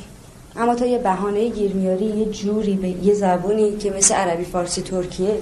اما 0.55 0.75
تو 0.75 0.85
یه 0.85 0.97
بهانه 0.97 1.49
گیر 1.49 1.73
میاری 1.73 2.05
یه 2.05 2.25
جوری 2.25 2.73
به 2.73 2.89
یه 2.89 3.13
زبونی 3.13 3.77
که 3.77 3.91
مثل 3.91 4.15
عربی 4.15 4.43
فارسی 4.43 4.81
ترکیه 4.81 5.39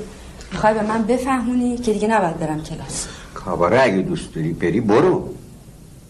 می‌خوای 0.52 0.74
به 0.74 0.84
من 0.84 1.04
بفهمونی 1.04 1.78
که 1.78 1.94
دیگه 1.94 2.08
نباید 2.08 2.40
برم 2.40 2.64
کلاس. 2.64 3.08
کاباره 3.34 3.82
اگه 3.82 3.98
دوست 3.98 4.36
داری 4.36 4.54
بری 4.54 4.82
برو. 4.82 5.30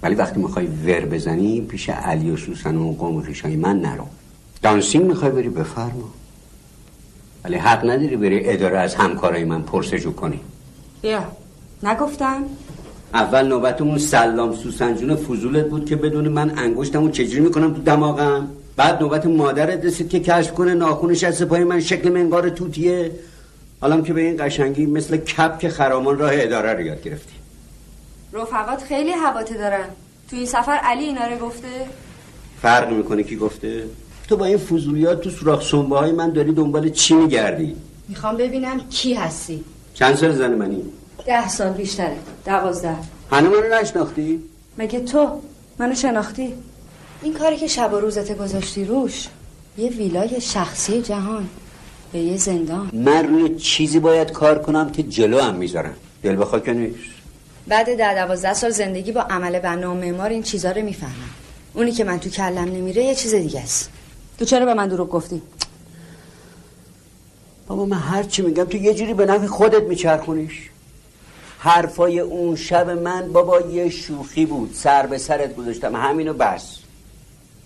ولی 0.03 0.15
وقتی 0.15 0.39
می‌خوای 0.39 0.65
ور 0.65 1.05
بزنی 1.05 1.61
پیش 1.61 1.89
علی 1.89 2.31
و 2.31 2.37
سوسن 2.37 2.75
و 2.75 2.93
قوم 2.93 3.21
خویشای 3.21 3.55
من 3.55 3.79
نرو. 3.79 4.05
دانسینگ 4.61 5.05
می‌خوای 5.05 5.31
بری 5.31 5.49
بفرما. 5.49 6.09
ولی 7.43 7.55
حق 7.55 7.85
نداری 7.85 8.15
بری 8.15 8.49
اداره 8.49 8.79
از 8.79 8.95
همکارای 8.95 9.43
من 9.43 9.61
پرسجو 9.61 10.11
کنی. 10.11 10.39
بیا. 11.01 11.23
نگفتم؟ 11.83 12.43
اول 13.13 13.47
نوبتمون 13.47 13.97
سلام 13.97 14.55
سوسن 14.55 14.95
جون 14.95 15.15
فضولت 15.15 15.69
بود 15.69 15.85
که 15.85 15.95
بدون 15.95 16.27
من 16.27 16.57
انگشتمو 16.57 17.09
چجوری 17.09 17.39
می‌کنم 17.39 17.73
تو 17.73 17.81
دماغم؟ 17.81 18.47
بعد 18.75 19.01
نوبت 19.01 19.25
مادرت 19.25 19.85
رسید 19.85 20.09
که 20.09 20.19
کشف 20.19 20.53
کنه 20.53 20.73
ناخونش 20.73 21.23
از 21.23 21.35
سپای 21.35 21.63
من 21.63 21.79
شکل 21.79 22.09
منگار 22.09 22.49
توتیه. 22.49 23.11
حالا 23.81 24.01
که 24.01 24.13
به 24.13 24.21
این 24.21 24.45
قشنگی 24.45 24.85
مثل 24.85 25.17
کپ 25.17 25.59
که 25.59 25.69
خرامان 25.69 26.17
راه 26.17 26.31
اداره 26.33 26.73
رو 26.73 26.81
یاد 26.81 27.03
گرفتی. 27.03 27.33
رفقات 28.33 28.83
خیلی 28.83 29.11
هواته 29.11 29.57
دارن. 29.57 29.85
تو 30.29 30.35
این 30.35 30.45
سفر 30.45 30.79
علی 30.83 31.03
اینا 31.03 31.27
رو 31.27 31.47
گفته؟ 31.47 31.67
فرق 32.61 32.91
می‌کنه 32.91 33.23
کی 33.23 33.35
گفته؟ 33.35 33.83
تو 34.29 34.37
با 34.37 34.45
این 34.45 34.57
فضولیات 34.57 35.21
تو 35.21 35.29
سوراخ 35.29 35.63
سنبه 35.63 35.97
های 35.97 36.11
من 36.11 36.29
داری 36.29 36.51
دنبال 36.51 36.89
چی 36.89 37.13
میگردی؟ 37.13 37.75
می‌خوام 38.07 38.37
ببینم 38.37 38.79
کی 38.89 39.13
هستی. 39.13 39.63
چند 39.93 40.15
سال 40.15 40.31
زن 40.31 40.53
منی؟ 40.53 40.83
ده 41.25 41.49
سال 41.49 41.73
بیشتره. 41.73 42.17
دوازده. 42.45 42.95
هنو 43.31 43.49
منو 43.49 43.81
نشناختی؟ 43.81 44.43
مگه 44.77 44.99
تو 44.99 45.41
منو 45.79 45.95
شناختی؟ 45.95 46.53
این 47.21 47.33
کاری 47.33 47.57
که 47.57 47.67
شب 47.67 47.93
و 47.93 47.99
روزت 47.99 48.37
گذاشتی 48.37 48.85
روش 48.85 49.27
یه 49.77 49.89
ویلای 49.89 50.41
شخصی 50.41 51.01
جهان 51.01 51.49
به 52.11 52.19
یه 52.19 52.37
زندان. 52.37 52.89
من 52.93 53.27
روی 53.27 53.55
چیزی 53.55 53.99
باید 53.99 54.31
کار 54.31 54.59
کنم 54.59 54.89
که 54.89 55.03
جلو 55.03 55.39
هم 55.39 55.55
می‌ذارم. 55.55 55.95
دل 56.23 56.41
بخواه 56.41 56.61
که 56.61 56.73
نیست. 56.73 56.97
بعد 57.67 57.97
ده 57.97 58.15
دوازده 58.15 58.53
سال 58.53 58.69
زندگی 58.69 59.11
با 59.11 59.21
عمل 59.21 59.59
بنا 59.59 59.91
و 59.91 59.93
معمار 59.93 60.29
این 60.29 60.43
چیزا 60.43 60.71
رو 60.71 60.81
می‌فهمم. 60.81 61.29
اونی 61.73 61.91
که 61.91 62.03
من 62.03 62.19
تو 62.19 62.29
کلم 62.29 62.57
نمیره 62.57 63.03
یه 63.03 63.15
چیز 63.15 63.35
دیگه 63.35 63.61
است. 63.61 63.89
تو 64.39 64.45
چرا 64.45 64.65
به 64.65 64.73
من 64.73 64.87
دروغ 64.87 65.09
گفتی؟ 65.09 65.41
بابا 67.67 67.85
من 67.85 67.97
هر 67.97 68.23
چی 68.23 68.41
میگم 68.41 68.63
تو 68.63 68.77
یه 68.77 68.93
جوری 68.93 69.13
به 69.13 69.25
نفع 69.25 69.45
خودت 69.45 69.83
میچرخونیش. 69.83 70.69
حرفای 71.59 72.19
اون 72.19 72.55
شب 72.55 72.89
من 72.89 73.31
بابا 73.33 73.61
یه 73.61 73.89
شوخی 73.89 74.45
بود 74.45 74.71
سر 74.73 75.05
به 75.05 75.17
سرت 75.17 75.55
گذاشتم 75.55 75.95
همینو 75.95 76.33
بس. 76.33 76.77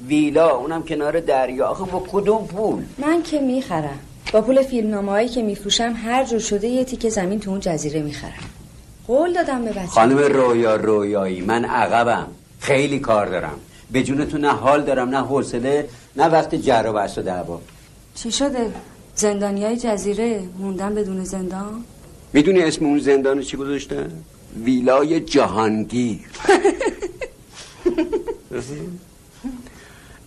ویلا 0.08 0.56
اونم 0.56 0.84
کنار 0.84 1.20
دریا. 1.20 1.68
آخه 1.68 1.84
با 1.84 2.04
کدوم 2.12 2.48
پول؟ 2.48 2.84
من 2.98 3.24
که 3.24 3.40
می‌خرم. 3.40 4.00
با 4.34 4.42
پول 4.42 4.64
فیلمنامه 4.64 5.12
هایی 5.12 5.30
که 5.30 5.42
میفروشم 5.42 5.94
هر 6.04 6.24
جور 6.24 6.40
شده 6.40 6.68
یه 6.68 6.84
تیکه 6.84 7.10
زمین 7.10 7.40
تو 7.40 7.52
اون 7.52 7.60
جزیره 7.60 8.02
می‌خرم. 8.02 8.50
قول 9.08 9.34
دادم 9.34 9.66
به 9.66 9.72
بچه 9.72 9.88
خانم 9.88 10.18
رویا 10.18 10.76
رویایی 10.76 11.42
من 11.42 11.66
عقبم. 11.66 12.28
خیلی 12.60 13.00
کار 13.00 13.26
دارم. 13.26 13.60
به 13.92 14.04
تو 14.04 14.38
نه 14.38 14.50
حال 14.50 14.84
دارم 14.84 15.10
نه 15.10 15.18
حوصله 15.18 15.88
نه 16.16 16.26
وقت 16.26 16.56
جر 16.56 16.86
و 16.88 16.94
بحث 16.94 17.18
و 17.18 17.22
دعوا. 17.22 17.60
چی 18.16 18.32
شده؟ 18.32 18.72
زندانی 19.16 19.66
های 19.66 19.78
جزیره 19.78 20.44
موندن 20.60 20.96
بدون 20.96 21.24
زندان؟ 21.24 21.84
می‌دونی 22.34 22.62
اسم 22.62 22.86
اون 22.86 23.00
زندان 23.00 23.42
چی 23.42 23.58
گذاشتن 23.58 24.12
ویلای 24.64 25.20
جهانگیر. 25.20 26.20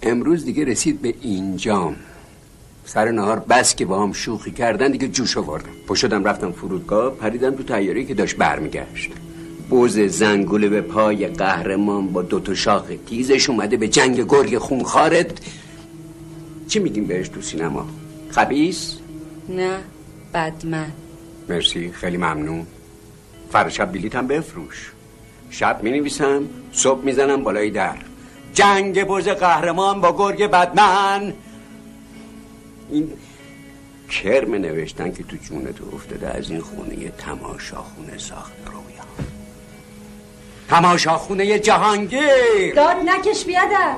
امروز 0.02 0.44
دیگه 0.44 0.64
رسید 0.64 1.02
به 1.02 1.14
اینجام. 1.20 1.96
سر 2.84 3.10
نهار 3.10 3.38
بس 3.38 3.74
که 3.74 3.84
با 3.84 4.02
هم 4.02 4.12
شوخی 4.12 4.50
کردن 4.50 4.90
دیگه 4.90 5.08
جوش 5.08 5.36
آوردم. 5.36 5.68
پا 5.86 5.94
شدم 5.94 6.24
رفتم 6.24 6.52
فرودگاه 6.52 7.14
پریدم 7.14 7.54
تو 7.54 7.62
تیاری 7.62 8.06
که 8.06 8.14
داشت 8.14 8.36
برمیگشت. 8.36 9.10
بوز 9.70 9.98
زنگوله 9.98 10.68
به 10.68 10.80
پای 10.80 11.26
قهرمان 11.26 12.06
با 12.06 12.22
دوتا 12.22 12.54
شاخ 12.54 12.84
تیزش 13.06 13.50
اومده 13.50 13.76
به 13.76 13.88
جنگ 13.88 14.26
گرگ 14.28 14.58
خونخارت 14.58 15.30
چی 16.68 16.78
میگیم 16.78 17.06
بهش 17.06 17.28
تو 17.28 17.40
سینما؟ 17.40 17.86
خبیس 18.30 18.96
نه 19.48 19.78
بدمن. 20.34 20.92
مرسی 21.48 21.92
خیلی 21.92 22.16
ممنون. 22.16 22.66
فردا 23.52 23.70
شب 23.70 23.92
بلیت 23.92 24.16
هم 24.16 24.26
بفروش. 24.26 24.92
شب 25.50 25.82
می 25.82 25.90
نویسم 25.90 26.42
صبح 26.72 27.04
می‌زنم 27.04 27.42
بالای 27.42 27.70
در. 27.70 27.96
جنگ 28.54 29.04
بز 29.04 29.28
قهرمان 29.28 30.00
با 30.00 30.16
گرگ 30.16 30.50
بدمن. 30.50 31.32
این 32.90 33.12
کرم 34.10 34.54
نوشتن 34.54 35.12
که 35.12 35.22
تو 35.24 35.36
جونت 35.36 35.74
افتاده 35.94 36.28
از 36.28 36.50
این 36.50 36.60
خونه 36.60 37.08
تماشاخونه 37.18 38.18
ساخت 38.18 38.52
رویا. 38.66 39.04
تماشاخونه 40.68 41.58
جهانگیر. 41.58 42.74
داد 42.76 42.96
نکش 43.04 43.44
بیادر. 43.44 43.96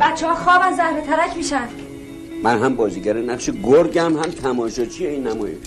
بچه 0.00 0.26
ها 0.26 0.34
خوابن 0.34 0.76
زهر 0.76 1.00
ترک 1.00 1.36
میشن. 1.36 1.68
من 2.42 2.62
هم 2.62 2.74
بازیگر 2.76 3.16
نقش 3.16 3.50
گرگم 3.50 4.16
هم 4.16 4.30
تماشاچی 4.30 5.06
این 5.06 5.26
نمایش. 5.26 5.58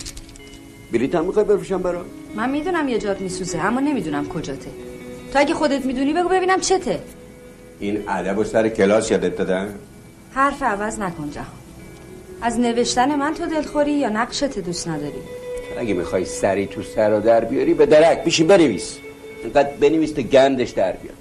بلیط 0.92 1.14
هم 1.14 1.24
می‌خوای 1.24 1.44
بفروشم 1.44 1.82
برا 1.82 2.04
من 2.34 2.50
می‌دونم 2.50 2.88
یه 2.88 2.98
جاد 2.98 3.20
میسوزه 3.20 3.58
اما 3.58 3.80
نمی‌دونم 3.80 4.28
کجاته. 4.28 4.70
تو 5.32 5.38
اگه 5.38 5.54
خودت 5.54 5.84
می‌دونی 5.84 6.12
بگو 6.12 6.28
ببینم 6.28 6.60
چته. 6.60 6.98
این 7.80 8.02
ادب 8.08 8.38
و 8.38 8.44
سر 8.44 8.68
کلاس 8.68 9.10
یادت 9.10 9.36
دادن 9.36 9.74
حرف 10.32 10.62
عوض 10.62 10.98
نکن 10.98 11.30
جهان. 11.30 11.46
از 12.42 12.60
نوشتن 12.60 13.14
من 13.14 13.34
تو 13.34 13.46
دلخوری 13.46 13.92
یا 13.92 14.08
نقشت 14.08 14.58
دوست 14.58 14.88
نداری؟ 14.88 15.12
اگه 15.78 15.94
می‌خوای 15.94 16.24
سری 16.24 16.66
تو 16.66 16.82
سر 16.82 17.12
و 17.12 17.20
در 17.20 17.44
بیاری 17.44 17.74
به 17.74 17.86
درک 17.86 18.24
بشین 18.24 18.46
بنویس. 18.46 18.96
اینقدر 19.42 19.70
بنویس 19.80 20.12
تا 20.12 20.22
گندش 20.22 20.70
در 20.70 20.92
بیاد. 20.92 21.16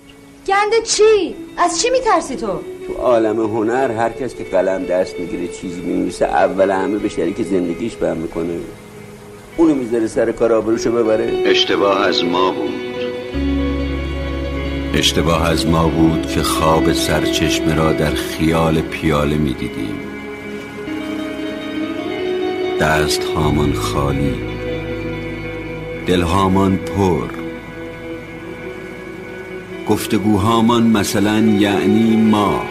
گنده 0.47 0.81
چی؟ 0.85 1.35
از 1.57 1.81
چی 1.81 1.89
میترسی 1.89 2.35
تو؟ 2.35 2.59
تو 2.87 2.93
عالم 2.93 3.39
هنر 3.39 3.91
هر 3.91 4.09
کس 4.09 4.35
که 4.35 4.43
قلم 4.43 4.85
دست 4.85 5.19
می‌گیره 5.19 5.47
چیزی 5.47 5.81
می‌نویسه 5.81 6.25
اول 6.25 6.71
همه 6.71 6.97
به 6.97 7.09
شریک 7.09 7.41
زندگیش 7.41 7.95
بهم 7.95 8.17
می‌کنه. 8.17 8.59
اونو 9.57 9.75
می‌ذاره 9.75 10.07
سر 10.07 10.31
کار 10.31 10.53
آبروشو 10.53 10.91
ببره؟ 10.91 11.43
اشتباه 11.45 12.05
از 12.07 12.23
ما 12.23 12.51
بود. 12.51 12.73
اشتباه 14.93 15.49
از 15.49 15.67
ما 15.67 15.87
بود 15.87 16.27
که 16.27 16.43
خواب 16.43 16.93
سرچشمه 16.93 17.75
را 17.75 17.93
در 17.93 18.11
خیال 18.11 18.81
پیاله 18.81 19.37
می‌دیدیم. 19.37 19.99
دست 22.81 23.23
هامان 23.23 23.73
خالی 23.73 24.35
دل 26.07 26.21
هامان 26.21 26.77
پر. 26.77 27.27
گفتگوهامان 29.89 30.83
مثلا 30.83 31.39
یعنی 31.39 32.17
ما. 32.17 32.63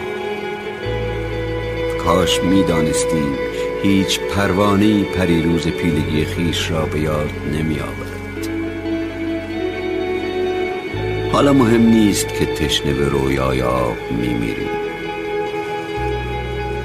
کاش 2.05 2.39
می‌دانستیم. 2.43 3.44
هیچ 3.85 4.19
پروانه 4.19 5.03
پریروز 5.03 5.67
پیلگی 5.67 6.25
خیش 6.25 6.71
را 6.71 6.85
به 6.85 6.99
یاد 6.99 7.29
نمی 7.53 7.79
آورد. 7.79 8.49
حالا 11.31 11.53
مهم 11.53 11.81
نیست 11.81 12.27
که 12.27 12.45
تشنه 12.45 12.93
به 12.93 13.09
رویای 13.09 13.61
آب 13.61 13.97
می 14.11 14.33
میریم 14.33 14.69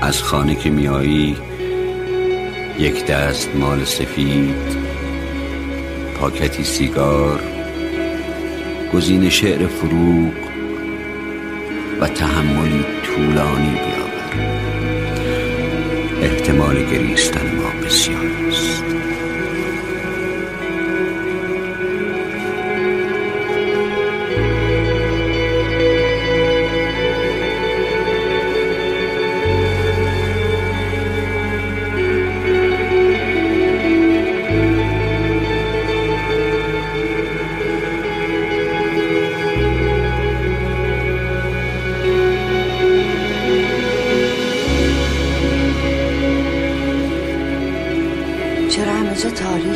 از 0.00 0.22
خانه 0.22 0.54
که 0.54 0.70
میایی 0.70 1.36
یک 2.78 3.06
دست 3.06 3.50
مال 3.56 3.84
سفید 3.84 4.76
پاکتی 6.20 6.64
سیگار 6.64 7.40
گزین 8.94 9.28
شعر 9.28 9.66
فروغ 9.66 10.32
و 12.00 12.08
تحملی 12.08 12.84
طولانی 13.02 13.70
بیاور. 13.70 14.79
احتمال 16.50 16.82
گریستن 16.82 17.54
ما 17.56 17.86
بسیار 17.86 18.26
است. 18.48 19.09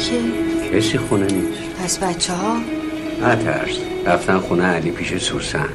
تاریکه؟ 0.05 0.79
کسی 0.79 0.99
خونه 0.99 1.27
نیست. 1.27 1.61
پس 1.83 1.99
بچه 1.99 2.33
ها؟ 2.33 2.57
نترس 3.23 3.77
رفتن 4.07 4.38
خونه 4.38 4.64
علی 4.64 4.90
پیش 4.90 5.23
سوسن. 5.23 5.69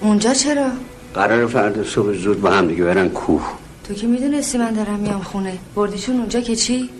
اونجا 0.00 0.34
چرا؟ 0.34 0.68
قرار 1.14 1.46
فردا 1.46 1.84
صبح 1.84 2.12
زود 2.12 2.40
با 2.40 2.50
هم 2.50 2.68
دیگه 2.68 2.84
برن 2.84 3.08
کوه. 3.08 3.42
تو 3.88 3.94
که 3.94 4.06
می‌دونستی 4.06 4.58
من 4.58 4.72
دارم 4.72 4.98
میام 4.98 5.22
خونه. 5.22 5.58
بردیشون 5.74 6.16
اونجا 6.16 6.40
که 6.40 6.56
چی؟ 6.56 6.90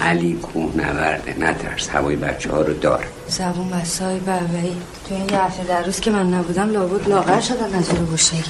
علی 0.00 0.38
کوه 0.42 0.76
نورده. 0.76 1.36
نترس 1.38 1.88
هوای 1.88 2.16
بچه 2.16 2.50
ها 2.50 2.60
رو 2.62 2.74
داره 2.74 3.04
زبون 3.28 3.70
بسای 3.70 4.18
بابایی 4.18 4.76
تو 5.08 5.14
این 5.14 5.28
یه 5.28 5.40
هفته 5.40 5.64
در 5.64 5.82
روز 5.82 6.00
که 6.00 6.10
من 6.10 6.34
نبودم 6.34 6.70
لابد 6.70 7.08
لاغر 7.08 7.40
شدن 7.40 7.74
از 7.74 7.90
رو 7.90 8.06
گشتگی 8.06 8.42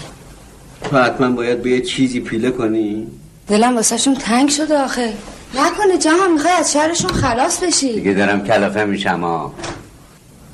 تو 0.84 0.96
حتما 0.96 1.30
باید 1.30 1.62
به 1.62 1.70
یه 1.70 1.80
چیزی 1.80 2.20
پیله 2.20 2.50
کنی؟ 2.50 3.06
دلم 3.48 3.76
واسهشون 3.76 4.14
تنگ 4.14 4.48
شده 4.48 4.78
آخه. 4.78 5.12
نکنه 5.56 5.98
جهان 5.98 6.32
می‌خوای 6.32 6.52
از 6.52 6.72
شهرشون 6.72 7.10
خلاص 7.10 7.62
بشی. 7.64 7.94
دیگه 7.94 8.12
دارم 8.14 8.44
کلافه 8.44 8.84
میشم 8.84 9.20
ها 9.20 9.52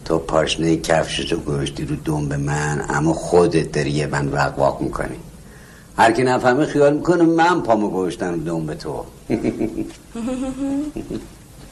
تو 0.04 0.18
پاشنه 0.18 0.76
کفشتو 0.76 1.36
گوشتی 1.36 1.84
رو 1.84 1.96
دنب 2.04 2.32
من 2.32 2.84
اما 2.88 3.12
خودت 3.12 3.72
داری 3.72 3.90
یه 3.90 4.06
بند 4.06 4.34
وقواق 4.34 4.80
می‌کنی. 4.80 5.16
هر 5.98 6.12
کی 6.12 6.22
نفهمه 6.22 6.66
خیال 6.66 6.94
می‌کنه 6.94 7.22
من 7.22 7.62
پامو 7.62 7.88
گوشتم 7.88 8.34
رو 8.34 8.40
دنب 8.40 8.74
تو. 8.74 9.04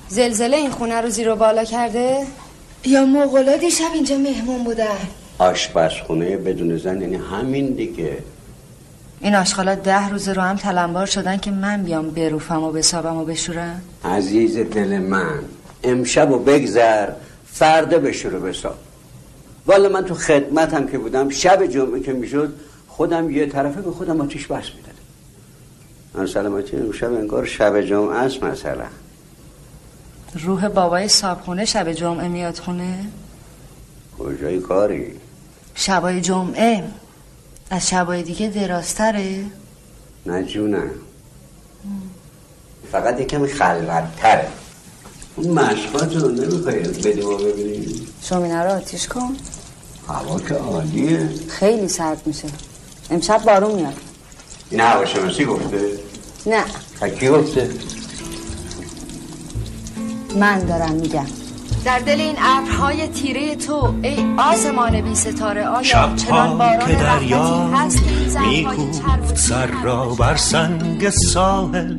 زلزله 0.09 0.57
این 0.57 0.71
خونه 0.71 1.01
رو 1.01 1.09
زیر 1.11 1.29
و 1.29 1.37
بالا 1.37 1.65
کرده؟ 1.65 2.27
یا 2.85 3.05
مغلا 3.05 3.57
دیشب 3.57 3.91
اینجا 3.95 4.19
مهمون 4.19 4.65
بودن؟ 4.65 4.99
آشپزخونه 5.39 6.37
بدون 6.37 6.77
زن 6.77 7.01
یعنی 7.03 7.17
همین 7.17 7.67
دیگه. 7.67 8.19
این 9.21 9.35
آشغالا 9.35 9.75
ده 9.75 10.09
روز 10.09 10.29
رو 10.29 10.43
هم 10.43 10.57
تلمبار 10.57 11.07
شدن 11.07 11.37
که 11.37 11.51
من 11.51 11.83
بیام 11.83 12.11
بروفم 12.11 12.63
و 12.63 12.73
بسابم 12.73 13.17
و 13.17 13.25
بشورم؟ 13.25 13.83
عزیز 14.05 14.57
دل 14.57 14.99
من 14.99 15.41
امشب 15.85 16.31
و 16.31 16.39
بگذر 16.39 17.09
فردا 17.47 17.99
بشور 17.99 18.35
و 18.35 18.41
بساب 18.41 18.75
والا 19.67 19.89
من 19.89 20.05
تو 20.05 20.15
خدمتم 20.15 20.87
که 20.87 20.99
بودم 20.99 21.29
شب 21.29 21.67
جمعه 21.67 22.01
که 22.01 22.13
می‌شد 22.13 22.55
خودم 22.89 23.31
یه 23.31 23.47
طرفه 23.47 23.81
به 23.81 23.91
خودم 23.91 24.21
آتیش 24.21 24.47
بس 24.47 24.65
می‌دادم. 24.77 24.99
من 26.15 26.27
سلامتی 26.27 26.77
امشب 26.77 27.13
انگار 27.13 27.45
شب 27.45 27.81
جمعه 27.81 28.17
است 28.17 28.43
مثلا 28.43 28.87
روح 30.35 30.69
بابای 30.69 31.09
صابخونه 31.09 31.65
شب 31.65 31.93
جمعه 31.93 32.29
میاد 32.29 32.59
خونه؟ 32.59 32.99
کجای 34.19 34.61
کاری؟ 34.61 35.13
شبای 35.75 36.21
جمعه. 36.21 36.85
از 37.71 37.89
شبای 37.89 38.23
دیگه 38.23 38.49
درازتره 38.49 39.45
نه 40.27 40.45
جونم 40.45 40.91
فقط 42.93 43.21
یکم 43.21 43.47
خلوتتره. 43.47 44.49
اون 45.37 45.59
مشقات 45.59 46.17
رو 46.17 46.29
نمی‌خوای 46.29 46.79
بدی 46.79 47.21
ما 47.21 47.37
ببینیم؟ 47.37 48.07
شومینه 48.23 48.63
رو 48.63 48.71
آتیش 48.71 49.09
کن. 49.09 49.37
هوا 50.09 50.41
که 50.41 50.55
عالیه. 50.55 51.29
خیلی 51.49 51.89
سرد 51.89 52.23
میشه. 52.27 52.49
امشب 53.11 53.43
بارون 53.45 53.75
میاد. 53.75 53.95
این 54.71 54.81
هواشناسی 54.81 55.45
گفته؟ 55.45 55.91
نه. 56.47 56.65
کی 57.11 57.29
گفته. 57.29 57.71
من 60.37 60.59
دارم 60.59 60.93
میگم. 60.95 61.27
در 61.89 61.99
دل 61.99 62.21
این 62.21 62.37
ابرهای 62.39 63.09
تیره 63.09 63.57
تو 63.57 63.95
ای 64.03 64.17
آسمان 64.39 65.01
بی 65.01 65.15
ستاره 65.15 65.67
آیا 65.67 65.83
چنان 65.83 66.17
شبها 66.19 66.55
باران 66.55 66.87
که 66.87 66.95
دریا 66.95 67.69
هست 67.69 68.03
که 68.05 69.35
سر 69.35 69.67
را 69.85 70.05
بر 70.05 70.37
سنگ 70.37 71.11
ساحل 71.11 71.97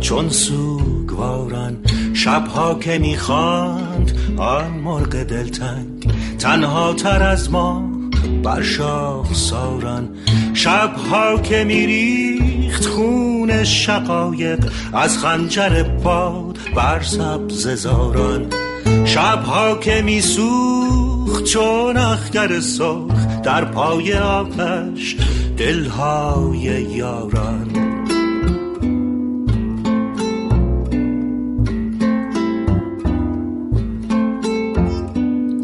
چون 0.00 0.28
سوگواران 0.28 1.76
شبها 2.14 2.74
که 2.74 2.98
می‌خواند 2.98 4.12
آن 4.36 4.70
مرغ 4.70 5.22
دلتنگ 5.22 6.12
تنها 6.38 6.92
تر 6.94 7.22
از 7.22 7.50
ما 7.50 7.90
بر 8.42 8.62
شاخ 8.62 9.34
ساران. 9.34 10.08
شبها 10.54 11.38
که 11.38 11.64
میریخت 11.64 12.86
خون 12.86 13.64
شقایق 13.64 14.72
از 14.92 15.18
خنجر 15.18 15.82
باد 15.82 16.58
بر 16.76 17.00
سبز 17.02 17.68
زاران. 17.68 18.46
شبها 19.04 19.76
که 19.76 20.02
میسوخت 20.02 21.44
چون 21.44 21.96
اخگر 21.96 22.60
سرخ 22.60 23.42
در 23.42 23.64
پای 23.64 24.14
آتش 24.14 25.16
دلهای 25.56 26.58
یاران. 26.82 27.88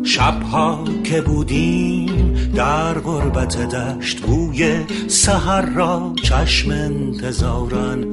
شبها 0.05 0.85
که 1.05 1.21
بودیم 1.21 2.35
در 2.55 2.95
غربت 2.99 3.57
دشت 3.57 4.21
بوی 4.21 4.85
سحر 5.09 5.75
را 5.75 6.13
چشم 6.23 6.71
انتظاران. 6.71 8.07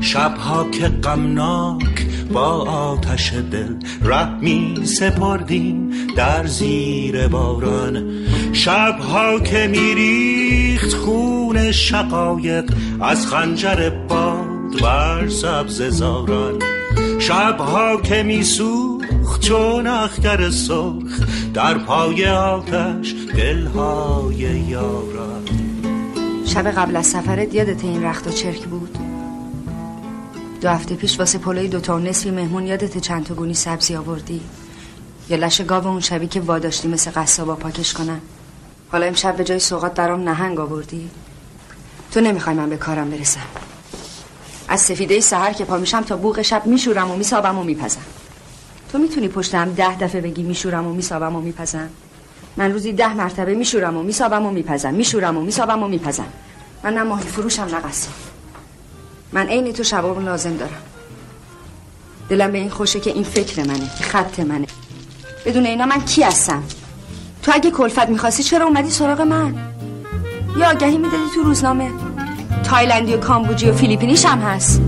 شبها 0.00 0.70
که 0.70 0.88
غمناک 0.88 2.06
با 2.32 2.70
آتش 2.70 3.32
دل 3.32 3.74
رحمی 4.02 4.74
سپردیم 4.84 5.90
در 6.16 6.46
زیر 6.46 7.28
باران. 7.28 8.24
شبها 8.52 9.40
که 9.40 9.66
میریخت 9.66 10.94
خون 10.94 11.72
شقایق 11.72 12.72
از 13.00 13.26
خنجر 13.26 13.90
باد 13.90 14.82
بر 14.82 15.28
سبز 15.28 15.82
زاران. 15.82 16.58
شبها 17.18 18.00
که 18.00 18.22
میسوخت 18.22 19.40
چون 19.40 19.86
اخگر 19.86 20.50
سرخ 20.50 21.20
در 21.54 21.78
پای 21.78 22.26
آتش 22.26 23.14
دلهای 23.36 24.36
یاران. 24.68 25.44
شب 26.46 26.70
قبل 26.70 26.96
از 26.96 27.06
سفرت 27.06 27.54
یادت 27.54 27.84
این 27.84 28.04
رخت 28.04 28.26
و 28.26 28.30
چرک 28.30 28.64
بود؟ 28.64 28.89
دو 30.60 30.68
هفته 30.68 30.94
پیش 30.94 31.18
واسه 31.18 31.38
پلوی 31.38 31.68
دوتا 31.68 31.96
و 31.96 31.98
نصفی 31.98 32.30
مهمون 32.30 32.66
یادت 32.66 32.98
چند 32.98 33.26
تا 33.26 33.34
گونی 33.34 33.54
سبزی 33.54 33.96
آوردی؟ 33.96 34.40
یا 35.28 35.36
لش 35.36 35.60
گاو 35.60 35.86
اون 35.86 36.00
شبی 36.00 36.26
که 36.26 36.40
واداشتی 36.40 36.88
مثل 36.88 37.10
قصابا 37.10 37.54
پاکش 37.54 37.94
کنن. 37.94 38.20
حالا 38.92 39.06
امشب 39.06 39.36
به 39.36 39.44
جای 39.44 39.58
سوقات 39.58 39.94
درام 39.94 40.28
نهنگ 40.28 40.60
آوردی؟ 40.60 41.10
تو 42.12 42.20
نمی‌خوای 42.20 42.56
من 42.56 42.70
به 42.70 42.76
کارم 42.76 43.10
برسم. 43.10 43.40
از 44.68 44.80
سفیده 44.80 45.20
سهر 45.20 45.52
که 45.52 45.64
پا 45.64 45.76
میشم 45.76 46.02
تا 46.02 46.16
بوق 46.16 46.42
شب 46.42 46.66
میشورم 46.66 47.10
و 47.10 47.16
میسابم 47.16 47.58
و 47.58 47.62
میپزم. 47.62 48.02
تو 48.92 48.98
می‌تونی 48.98 49.28
پشتم 49.28 49.72
ده 49.72 49.96
دفعه 49.96 50.20
بگی 50.20 50.42
میشورم 50.42 50.86
و 50.86 50.92
میسابم 50.92 51.36
و 51.36 51.40
میپزم؟ 51.40 51.88
من 52.56 52.72
روزی 52.72 52.92
ده 52.92 53.14
مرتبه 53.14 53.54
میشورم 53.54 53.96
و 53.96 54.02
میسابم 54.02 54.46
و 54.46 54.50
میپزم. 54.50 54.94
میشورم 54.94 55.36
و 55.36 55.40
میسابم 55.40 55.82
و 55.82 55.88
میپزم. 55.88 56.26
من 56.84 56.94
نه 56.94 57.02
ماهی 57.02 57.24
فروشم 57.24 57.62
نه 57.62 57.80
قصاب. 57.80 58.39
من 59.32 59.46
عین 59.46 59.72
تو 59.72 59.82
شباب 59.82 60.24
لازم 60.24 60.56
دارم. 60.56 60.82
دلم 62.28 62.52
به 62.52 62.58
این 62.58 62.70
خوشه 62.70 63.00
که 63.00 63.10
این 63.10 63.24
فکر 63.24 63.64
منه 63.64 63.90
که 63.98 64.04
خط 64.04 64.40
منه. 64.40 64.66
بدون 65.46 65.66
اینا 65.66 65.86
من 65.86 66.00
کی 66.00 66.22
هستم؟ 66.22 66.62
تو 67.42 67.52
اگه 67.54 67.70
کلفت 67.70 68.08
می‌خواستی 68.08 68.42
چرا 68.42 68.66
اومدی 68.66 68.90
سراغ 68.90 69.20
من؟ 69.20 69.54
یا 70.56 70.70
آگهی 70.70 70.98
می‌دادی 70.98 71.24
تو 71.34 71.42
روزنامه. 71.42 71.90
تایلندی 72.64 73.14
و 73.14 73.18
کامبوجی 73.18 73.70
و 73.70 73.72
فیلیپینیش 73.74 74.24
هم 74.24 74.38
هست. 74.38 74.80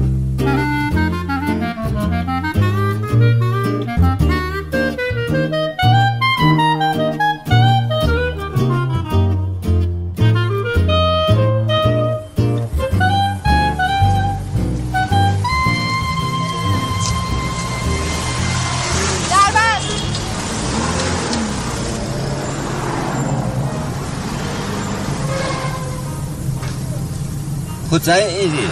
کجای 27.93 28.25
ایری؟ 28.25 28.69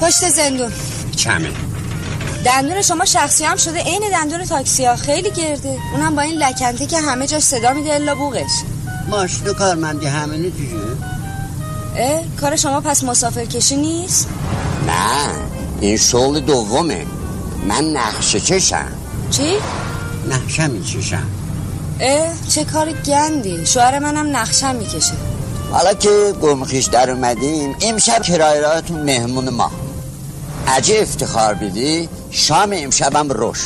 پشت 0.00 0.28
زندون. 0.28 0.72
کمه. 1.18 1.50
دندون 2.44 2.82
شما 2.82 3.04
شخصی 3.04 3.44
هم 3.44 3.56
شده 3.56 3.82
عین 3.82 4.02
دندون 4.12 4.44
تاکسی 4.44 4.84
ها. 4.84 4.96
خیلی 4.96 5.30
گرده. 5.30 5.78
اونم 5.92 6.16
با 6.16 6.22
این 6.22 6.38
لکنته 6.38 6.86
که 6.86 6.98
همه 6.98 7.26
جاش 7.26 7.42
صدا 7.42 7.72
میده 7.72 7.94
الا 7.94 8.14
بوغش 8.14 8.50
ماشین 9.10 9.46
و 9.46 9.52
کارمندی 9.52 10.06
همه 10.06 10.36
دیگه 10.36 10.74
اه 11.96 12.22
کار 12.40 12.56
شما 12.56 12.80
پس 12.80 13.04
مسافر 13.04 13.44
کشی 13.44 13.76
نیست؟ 13.76 14.28
نه 14.86 15.28
این 15.80 15.96
شغل 15.96 16.40
دومه. 16.40 17.06
من 17.68 17.84
نقشه 17.84 18.40
چشم. 18.40 18.86
چی؟ 19.30 19.56
نقشه 20.30 20.66
میچشم 20.66 21.26
اه 22.00 22.32
چه 22.48 22.64
کار 22.64 22.92
گندی. 22.92 23.66
شوهر 23.66 23.98
منم 23.98 24.36
نقشه 24.36 24.72
می‌کشه. 24.72 25.12
حالا 25.72 25.94
که 25.94 26.34
گمخیش 26.42 26.84
در 26.86 27.10
اومدیم 27.10 27.76
امشب 27.80 28.22
کرایه 28.22 28.60
راهتون 28.60 29.02
مهمون 29.02 29.48
ما. 29.48 29.70
عجه 30.68 30.98
افتخار 31.00 31.54
بدی 31.54 32.08
شام 32.30 32.70
امشبم 32.72 33.28
روش 33.28 33.60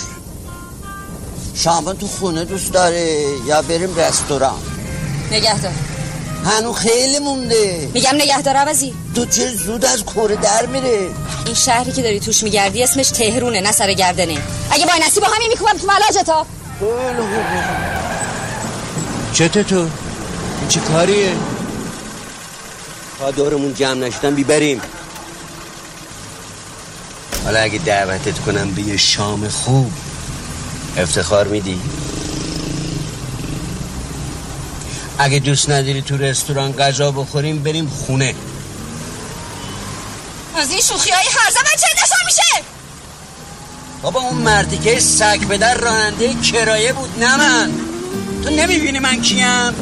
شام 1.54 1.92
تو 1.92 2.06
خونه 2.06 2.44
دوست 2.44 2.72
داره 2.72 3.16
یا 3.46 3.62
بریم 3.62 3.96
رستوران؟ 3.96 4.58
نگهدار. 5.30 5.72
هنو 6.44 6.72
خیلی 6.72 7.18
مونده. 7.18 7.88
میگم 7.94 8.14
نگهدار 8.14 8.56
عوضی. 8.56 8.94
تو 9.14 9.26
چه 9.26 9.48
زود 9.48 9.84
از 9.84 10.04
کوره 10.04 10.36
در 10.36 10.66
میره؟ 10.66 11.10
این 11.46 11.54
شهری 11.54 11.92
که 11.92 12.02
داری 12.02 12.20
توش 12.20 12.42
میگردی 12.42 12.82
اسمش 12.82 13.08
تهرونه 13.08 13.60
نه 13.60 13.72
سر 13.72 13.92
گردنه. 13.92 14.38
اگه 14.70 14.86
با 14.86 14.92
نصیب 15.06 15.22
با 15.22 15.28
همین 15.28 15.48
میکوبم 15.48 15.78
تو 15.78 15.86
ملاجتا. 15.86 16.46
چته 19.32 19.62
تو؟ 19.62 19.78
این 19.78 20.68
چه 20.68 20.80
کاریه؟ 20.80 21.32
تا 23.22 23.30
دورمون 23.30 23.74
جمع 23.74 23.94
نشدن 23.94 24.34
بیبریم. 24.34 24.80
حالا 27.44 27.60
اگه 27.60 27.78
دعوتت 27.78 28.38
کنم 28.38 28.70
به 28.70 28.82
یه 28.82 28.96
شام 28.96 29.48
خوب 29.48 29.92
افتخار 30.96 31.48
میدی؟ 31.48 31.80
اگه 35.18 35.38
دوست 35.38 35.70
نداری 35.70 36.02
تو 36.02 36.16
رستوران 36.16 36.72
غذا 36.72 37.10
بخوریم 37.10 37.62
بریم 37.62 37.88
خونه. 37.88 38.34
از 40.56 40.70
این 40.70 40.80
شوخی 40.80 41.10
های 41.10 41.26
هرزه 41.36 41.58
من 41.58 41.76
چه 41.80 41.88
میشه؟ 42.26 42.66
بابا 44.02 44.20
اون 44.20 44.38
مردی 44.38 44.78
که 44.78 45.00
سگ 45.00 45.48
پدر 45.48 45.74
راننده 45.74 46.34
کرایه 46.34 46.92
بود 46.92 47.24
نه 47.24 47.36
من. 47.36 47.72
تو 48.44 48.50
نمی‌بینی 48.50 48.98
من 48.98 49.20
کیم؟ 49.20 49.74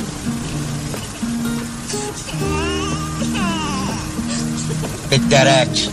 درک. 5.31 5.89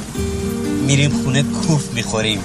میریم 0.88 1.12
خونه 1.12 1.44
کوف 1.44 1.94
می‌خوریم. 1.94 2.40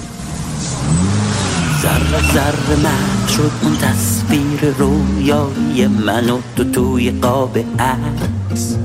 ذره 1.81 2.33
ذره 2.33 2.75
من 2.83 3.27
شد 3.27 3.51
اون 3.61 3.77
تصویر 3.77 4.73
رویایی 4.77 5.87
من 5.87 6.29
و 6.29 6.39
تو 6.55 6.63
توی 6.63 7.11
قاب 7.11 7.57
عکس. 7.79 8.75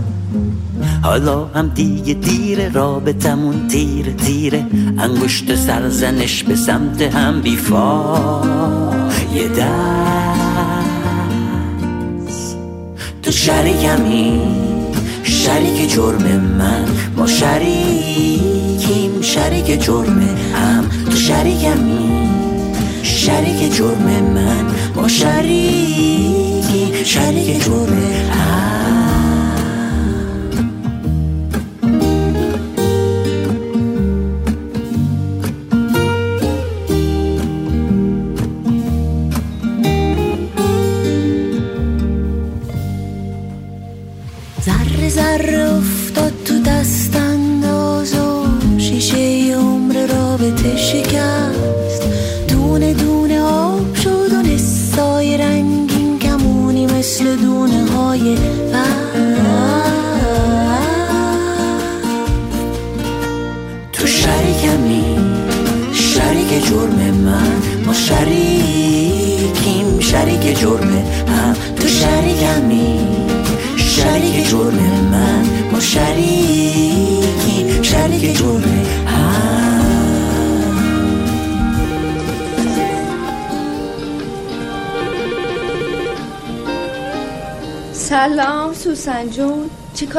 حالا 1.03 1.47
هم 1.55 1.69
دیگه 1.69 2.15
دیر 2.15 2.69
رابطمون 2.69 3.69
تیر 3.69 4.13
تیره 4.13 4.67
انگشت 4.99 5.55
سرزنش 5.55 6.43
به 6.43 6.57
سمت 6.57 7.03
هم 7.03 7.43
یه 9.35 9.49
دست. 9.49 9.67
تو 13.23 13.33
شریکمی 13.33 14.68
شریک 15.49 15.95
جرم 15.95 16.41
من. 16.59 16.85
ما 17.17 17.27
شریکیم 17.27 19.23
شریک 19.23 19.81
جرم 19.81 20.21
هم. 20.55 20.85
تو 21.11 21.17
شریکمی 21.17 22.29
شریک 23.03 23.73
جرم 23.73 24.23
من. 24.35 24.67
ما 24.97 25.09
شریکیم 25.09 27.05
شریک 27.05 27.65
جرم 27.65 28.28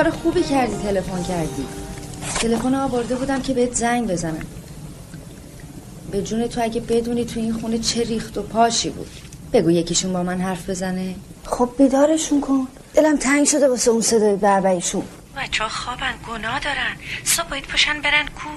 کار 0.04 0.10
خوبی 0.10 0.44
کردی 0.44 0.84
تلفن 0.84 1.24
کردی. 1.24 1.68
تلفن 2.40 2.76
آورده 2.76 3.16
بودم 3.16 3.42
که 3.42 3.54
بهت 3.54 3.74
زنگ 3.74 4.08
بزنم. 4.08 4.46
به 6.12 6.22
جون 6.24 6.48
تو 6.48 6.62
اگه 6.64 6.82
بدونی 6.82 7.26
تو 7.26 7.40
این 7.40 7.54
خونه 7.54 7.80
چه 7.80 8.04
ریخت 8.04 8.38
و 8.38 8.42
پاشی 8.42 8.90
بود. 8.90 9.10
بگو 9.54 9.72
یکیشون 9.72 10.14
با 10.14 10.24
من 10.24 10.42
حرف 10.42 10.70
بزنه. 10.70 11.16
خب 11.46 11.70
بیدارشون 11.78 12.42
کن. 12.42 12.68
دلم 12.94 13.18
تنگ 13.18 13.46
شده 13.46 13.68
واسه 13.68 13.92
اون 13.92 14.02
صدای 14.02 14.36
بربریشون. 14.36 15.04
بچه 15.38 15.64
ها 15.64 15.70
خوابن 15.70 16.14
گناه 16.28 16.60
دارن. 16.60 16.96
صبح 17.24 17.50
باید 17.50 17.64
پشن 17.64 18.02
برن 18.02 18.26
کو. 18.26 18.50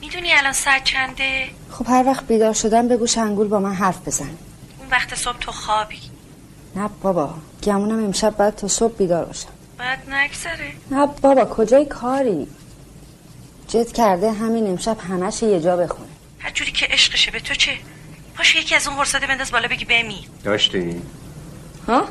می‌دونی 0.00 0.32
الان 0.32 0.52
ساعت 0.52 0.84
چنده؟ 0.84 1.44
خب 1.70 1.86
هر 1.88 2.04
وقت 2.06 2.26
بیدار 2.26 2.52
شدم 2.52 2.88
بگو 2.88 3.06
شنگول 3.06 3.48
با 3.48 3.58
من 3.58 3.74
حرف 3.74 4.08
بزن. 4.08 4.24
اون 4.78 4.88
وقت 4.90 5.14
صبح 5.14 5.38
تو 5.38 5.52
خوابی. 5.52 6.00
نه 6.76 6.90
بابا 7.02 7.34
گمونم 7.62 8.04
امشب 8.04 8.36
باید 8.36 8.54
تا 8.54 8.68
صبح 8.68 8.96
بیدار 8.96 9.24
باشم. 9.24 9.57
بعد 9.78 10.10
نگذره 10.10 10.72
نه 10.90 11.06
بابا 11.06 11.44
کجای 11.44 11.86
کاری؟ 11.86 12.46
جد 13.68 13.92
کرده 13.92 14.32
همین 14.32 14.66
امشب 14.66 14.98
همش 14.98 15.42
یه 15.42 15.60
جا 15.60 15.76
بخونه. 15.76 16.08
هر 16.38 16.50
جوری 16.50 16.72
که 16.72 16.86
عشقشه 16.90 17.30
به 17.30 17.40
تو 17.40 17.54
چه؟ 17.54 17.72
پاشو 18.36 18.58
یکی 18.58 18.74
از 18.74 18.88
اون 18.88 18.96
قرصاده 18.96 19.26
بنداز 19.26 19.50
بالا 19.50 19.68
بگی 19.68 19.84
بمی. 19.84 20.28
داشتی؟ 20.44 21.02
ها؟ 21.88 22.08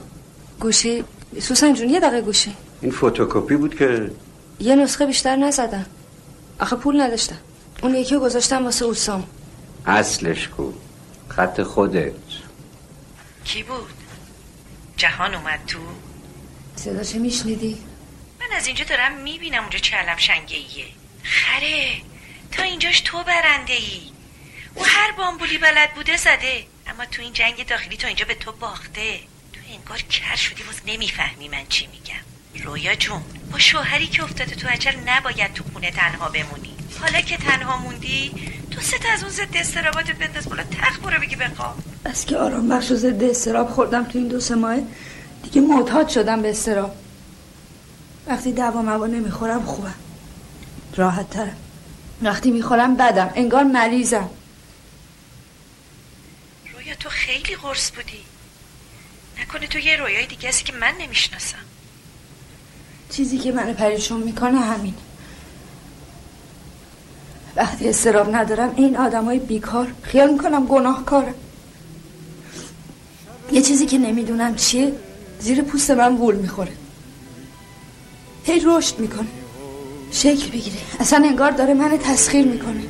گوشی؟ 0.59 1.03
سوسن 1.39 1.73
جون 1.73 1.89
یه 1.89 1.99
دقیقه 1.99 2.21
گوشی. 2.21 2.55
این 2.81 2.91
فوتوکوپی 2.91 3.55
بود 3.55 3.77
که 3.77 4.11
یه 4.59 4.75
نسخه 4.75 5.05
بیشتر 5.05 5.35
نزدم. 5.35 5.85
آخه 6.59 6.75
پول 6.75 7.01
نداشتم. 7.01 7.37
اون 7.83 7.95
یکی 7.95 8.15
رو 8.15 8.21
گذاشتم 8.21 8.65
واسه 8.65 8.85
اوسام. 8.85 9.23
اصلش 9.85 10.47
کو؟ 10.47 10.71
خط 11.29 11.61
خودت. 11.61 12.13
کی 13.43 13.63
بود؟ 13.63 13.89
جهان 14.97 15.35
اومد 15.35 15.59
تو؟ 15.67 15.79
صداشو 16.77 17.19
میشنیدی؟ 17.19 17.77
من 18.39 18.57
از 18.57 18.67
اینجا 18.67 18.83
دارم 18.83 19.17
می‌بینم 19.17 19.61
اونجا 19.61 19.79
چه 19.79 19.95
علم 19.95 20.17
شنگه 20.17 20.55
ایه 20.55 20.85
خره 21.23 22.01
تا 22.51 22.63
اینجاش 22.63 23.01
تو 23.01 23.23
برنده 23.23 23.73
ای 23.73 24.01
او 24.75 24.85
هر 24.85 25.11
بامبولی 25.11 25.57
بلد 25.57 25.93
بوده 25.93 26.17
زده 26.17 26.63
اما 26.87 27.05
تو 27.05 27.21
این 27.21 27.33
جنگ 27.33 27.67
داخلی 27.67 27.97
تا 27.97 28.07
اینجا 28.07 28.25
به 28.25 28.35
تو 28.35 28.51
باخته. 28.51 29.19
تو 29.53 29.59
انگار 29.71 29.97
کر 29.97 30.35
شدی 30.35 30.63
باز 30.63 30.81
نمی‌فهمی 30.85 31.47
من 31.47 31.65
چی 31.69 31.87
میگم. 31.87 32.65
رویا 32.65 32.95
جون 32.95 33.21
با 33.51 33.59
شوهری 33.59 34.07
که 34.07 34.23
افتاده 34.23 34.55
تو 34.55 34.67
اجل 34.71 34.95
نباید 35.05 35.53
تو 35.53 35.63
خونه 35.73 35.91
تنها 35.91 36.29
بمونی. 36.29 36.73
حالا 37.01 37.21
که 37.21 37.37
تنها 37.37 37.77
موندی 37.77 38.31
تو 38.71 38.81
ست 38.81 39.05
از 39.13 39.23
اون 39.23 39.31
ضد 39.31 39.57
استرابات 39.57 40.11
بنداز 40.11 40.49
بالا 40.49 40.63
تخت 40.63 41.01
برو 41.01 41.21
بگی 41.21 41.35
بخواب. 41.35 41.75
از 42.05 42.25
که 42.25 42.37
آرام 42.37 42.69
بخش 42.69 42.91
و 42.91 42.95
ضد 42.95 43.23
استراب 43.23 43.69
خوردم 43.69 44.03
تو 44.03 44.17
این 44.17 44.27
دو 44.27 44.39
سه 44.39 44.55
ماه 44.55 44.77
دیگه 45.51 45.67
معتاد 45.67 46.07
شدم 46.07 46.41
به 46.41 46.49
استراب. 46.49 46.95
وقتی 48.27 48.51
دوا 48.51 48.81
موا 48.81 49.07
نمی‌خورم 49.07 49.65
خوبم. 49.65 49.93
راحت 50.95 51.29
ترم 51.29 51.55
وقتی 52.21 52.51
می‌خورم 52.51 52.95
بدم. 52.95 53.29
انگار 53.35 53.63
مریضم. 53.63 54.29
رویا 56.73 56.95
تو 56.99 57.09
خیلی 57.09 57.55
قرص 57.55 57.91
بودی. 57.91 58.19
نکنه 59.41 59.67
تو 59.67 59.79
یه 59.79 59.95
رویای 59.95 60.25
دیگه 60.25 60.49
هستی 60.49 60.63
که 60.63 60.73
من 60.73 60.93
نمی‌شناسم. 60.99 61.57
چیزی 63.09 63.37
که 63.37 63.51
منو 63.51 63.73
پریشون 63.73 64.23
می‌کنه 64.23 64.59
همین. 64.59 64.93
وقتی 67.55 67.89
استراب 67.89 68.35
ندارم 68.35 68.73
این 68.75 68.97
آدمای 68.97 69.39
بیکار. 69.39 69.93
خیال 70.03 70.29
می‌کنم 70.29 70.65
گناهکارم. 70.65 71.35
یه 73.51 73.61
چیزی 73.61 73.85
که 73.85 73.97
نمی‌دونم 73.97 74.55
چیه؟ 74.55 74.93
زیر 75.39 75.61
پوست 75.61 75.91
من 75.91 76.15
وول 76.15 76.35
می‌خوره. 76.35 76.71
هی 78.43 78.61
رشد 78.65 78.99
می‌کنه. 78.99 79.27
شکل 80.11 80.47
بگیره. 80.51 80.77
اصلا 80.99 81.25
انگار 81.25 81.51
داره 81.51 81.73
من 81.73 81.97
تسخیر 81.97 82.45
می‌کنه. 82.45 82.83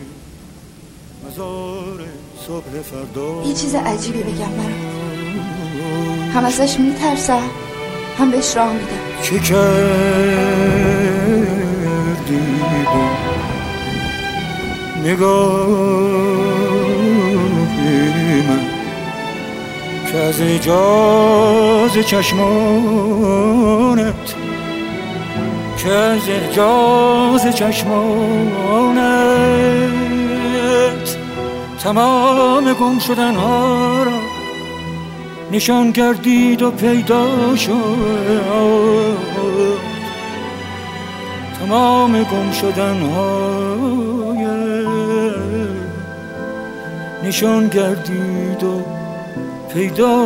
یه 3.45 3.53
چیز 3.53 3.75
عجیبی 3.75 4.23
بگم 4.23 4.51
برام 4.51 4.71
هم 6.33 6.45
ازش 6.45 6.79
میترسم 6.79 7.49
هم 8.17 8.31
بهش 8.31 8.57
راه 8.57 8.73
میدم. 8.73 8.87
چه 9.23 9.39
کردی 9.39 9.57
با؟ 12.85 13.09
نگاهی 15.03 16.56
که 20.11 20.17
از 20.17 20.41
اجاز 20.41 22.05
چشمانت 22.07 22.35
که 25.77 25.89
از 25.89 26.21
اجاز 26.29 27.55
چشمانت 27.55 27.97
تمام 31.83 32.73
گم 32.73 32.99
شدن 32.99 33.35
ها 33.35 34.03
را 34.03 34.11
نشان 35.51 35.93
کردید 35.93 36.61
و 36.61 36.71
پیدا 36.71 37.55
شد. 37.55 39.17
تمام 41.59 42.23
گم 42.23 42.51
شدن 42.51 43.01
های 43.01 44.47
نشان 47.23 47.67
گردید 47.67 48.63
و 48.63 48.96
پیدا 49.73 50.25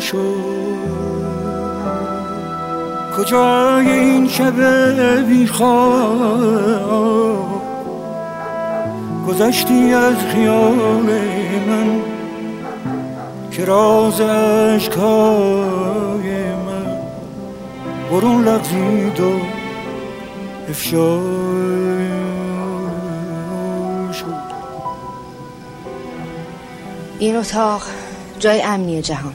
شد. 0.00 0.56
کجای 3.16 3.88
این 3.88 4.28
شب 4.28 4.60
بیخواب؟ 5.28 6.76
گذشتی 9.28 9.94
از 9.94 10.14
خیال 10.32 10.74
من 11.68 12.00
که 13.50 13.64
راز 13.64 14.20
من 16.56 16.86
برون 18.10 18.44
لغزید 18.44 19.20
و 19.20 19.32
افشا 20.68 21.20
این 27.18 27.36
اتاق 27.36 27.82
جای 28.38 28.62
امنی 28.62 29.02
جهان. 29.02 29.34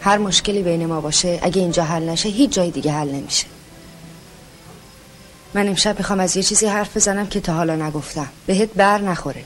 هر 0.00 0.18
مشکلی 0.18 0.62
بین 0.62 0.86
ما 0.86 1.00
باشه 1.00 1.38
اگه 1.42 1.62
اینجا 1.62 1.84
حل 1.84 2.08
نشه 2.08 2.28
هیچ 2.28 2.50
جای 2.50 2.70
دیگه 2.70 2.92
حل 2.92 3.08
نمیشه. 3.08 3.46
من 5.54 5.68
امشب 5.68 5.98
می‌خوام 5.98 6.20
از 6.20 6.36
یه 6.36 6.42
چیزی 6.42 6.66
حرف 6.66 6.96
بزنم 6.96 7.26
که 7.26 7.40
تا 7.40 7.52
حالا 7.52 7.76
نگفتم. 7.76 8.28
بهت 8.46 8.68
بر 8.76 9.00
نخوره. 9.00 9.44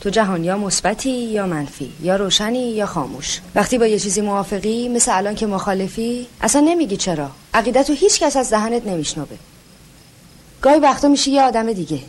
تو 0.00 0.10
جهان 0.10 0.44
یا 0.44 0.58
مثبتی 0.58 1.10
یا 1.10 1.46
منفی 1.46 1.92
یا 2.02 2.16
روشنی 2.16 2.70
یا 2.70 2.86
خاموش. 2.86 3.40
وقتی 3.54 3.78
با 3.78 3.86
یه 3.86 3.98
چیزی 3.98 4.20
موافقی 4.20 4.88
مثل 4.88 5.16
الان 5.16 5.34
که 5.34 5.46
مخالفی 5.46 6.26
اصلا 6.40 6.60
نمیگی 6.60 6.96
چرا. 6.96 7.30
عقیدت 7.54 7.90
رو 7.90 7.96
هیچ 7.96 8.20
کس 8.20 8.36
از 8.36 8.50
دهنت 8.50 8.86
نمیشنوه. 8.86 9.36
گاهی 10.62 10.78
وقتا 10.78 11.08
میشی 11.08 11.30
یه 11.30 11.42
آدم 11.42 11.72
دیگه. 11.72 12.00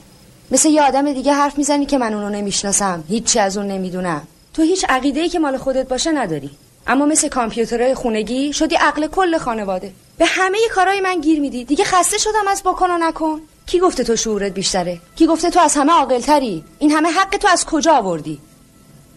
مثل 0.51 0.69
یه 0.69 0.81
آدم 0.81 1.13
دیگه 1.13 1.33
حرف 1.33 1.57
می‌زنی 1.57 1.85
که 1.85 1.97
من 1.97 2.13
اونو 2.13 2.29
نمی‌شناسم. 2.29 3.03
هیچی 3.07 3.39
از 3.39 3.57
اون 3.57 3.67
نمی‌دونم. 3.67 4.21
تو 4.55 4.61
هیچ 4.61 4.85
عقیده 4.89 5.29
که 5.29 5.39
مال 5.39 5.57
خودت 5.57 5.87
باشه 5.87 6.11
نداری. 6.11 6.49
اما 6.87 7.05
مثل 7.05 7.27
کامپیوترهای 7.27 7.95
خونگی 7.95 8.53
شدی 8.53 8.75
عقل 8.75 9.07
کل 9.07 9.37
خانواده. 9.37 9.91
به 10.17 10.25
همه 10.25 10.57
کارهای 10.75 11.01
من 11.01 11.21
گیر 11.21 11.39
میدی. 11.39 11.65
دیگه 11.65 11.83
خسته 11.83 12.17
شدم 12.17 12.47
از 12.49 12.63
بکن 12.63 12.91
و 12.91 12.97
نکن. 12.97 13.41
کی 13.65 13.79
گفته 13.79 14.03
تو 14.03 14.15
شعورت 14.15 14.53
بیشتره؟ 14.53 14.99
کی 15.15 15.27
گفته 15.27 15.49
تو 15.49 15.59
از 15.59 15.75
همه 15.75 15.93
عاقلتری؟ 15.93 16.63
این 16.79 16.91
همه 16.91 17.09
حق 17.09 17.37
تو 17.37 17.47
از 17.47 17.65
کجا 17.65 17.93
آوردی؟ 17.93 18.39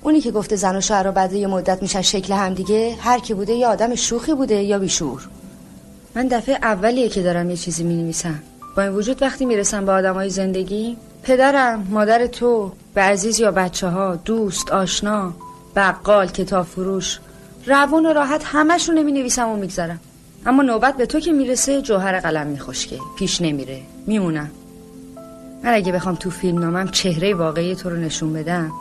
اونی 0.03 0.21
که 0.21 0.31
گفته 0.31 0.57
زن 0.57 0.77
و 0.77 0.81
شوهر 0.81 1.03
رو 1.03 1.13
بعد 1.13 1.33
یه 1.33 1.47
مدت 1.47 1.83
میشن 1.83 2.03
شکل 2.03 2.33
هم 2.33 2.55
دیگه 2.55 2.97
هر 3.01 3.19
کی 3.19 3.35
بوده 3.35 3.53
یا 3.53 3.71
آدم 3.71 3.95
شوخی 3.95 4.35
بوده 4.35 4.63
یا 4.63 4.79
بیشور 4.79 5.29
من 6.15 6.27
دفعه 6.27 6.55
اولیه 6.55 7.09
که 7.09 7.23
دارم 7.23 7.51
یه 7.51 7.57
چیزی 7.57 7.85
می 7.85 8.15
با 8.77 8.83
این 8.83 8.93
وجود 8.93 9.23
وقتی 9.23 9.45
می‌رسم 9.45 9.87
به 9.87 9.93
آدمای 9.93 10.31
زندگی 10.31 10.97
پدرم 11.23 11.87
مادر 11.91 12.27
تو 12.27 12.73
به 12.95 13.01
عزیز 13.01 13.41
یا 13.41 13.51
بچه 13.51 13.89
ها 13.89 14.17
دوست 14.17 14.71
آشنا 14.71 15.33
بقال 15.77 16.27
کتاب 16.27 16.67
فروش 16.67 17.19
روان 17.67 18.07
و 18.07 18.13
راحت 18.13 18.43
همشون 18.45 18.99
نمی 18.99 19.13
نویسم 19.13 19.49
و 19.49 19.57
میگذرم 19.57 20.01
اما 20.47 20.63
نوبت 20.63 20.97
به 20.97 21.07
تو 21.07 21.21
که 21.21 21.33
می‌رسه 21.33 21.83
جوهر 21.83 22.21
قلم 22.21 22.47
میخشکه 22.47 22.99
پیش 23.19 23.43
نمیره. 23.43 23.83
میمونم. 24.07 24.51
من 25.65 25.75
اگه 25.75 25.93
بخوام 25.93 26.15
تو 26.15 26.31
فیلم 26.31 26.59
نامم 26.59 26.89
چهره 26.89 27.35
واقعی 27.35 27.75
تو 27.75 27.91
رو 27.91 27.97
نشون 27.97 28.33
بدم 28.33 28.73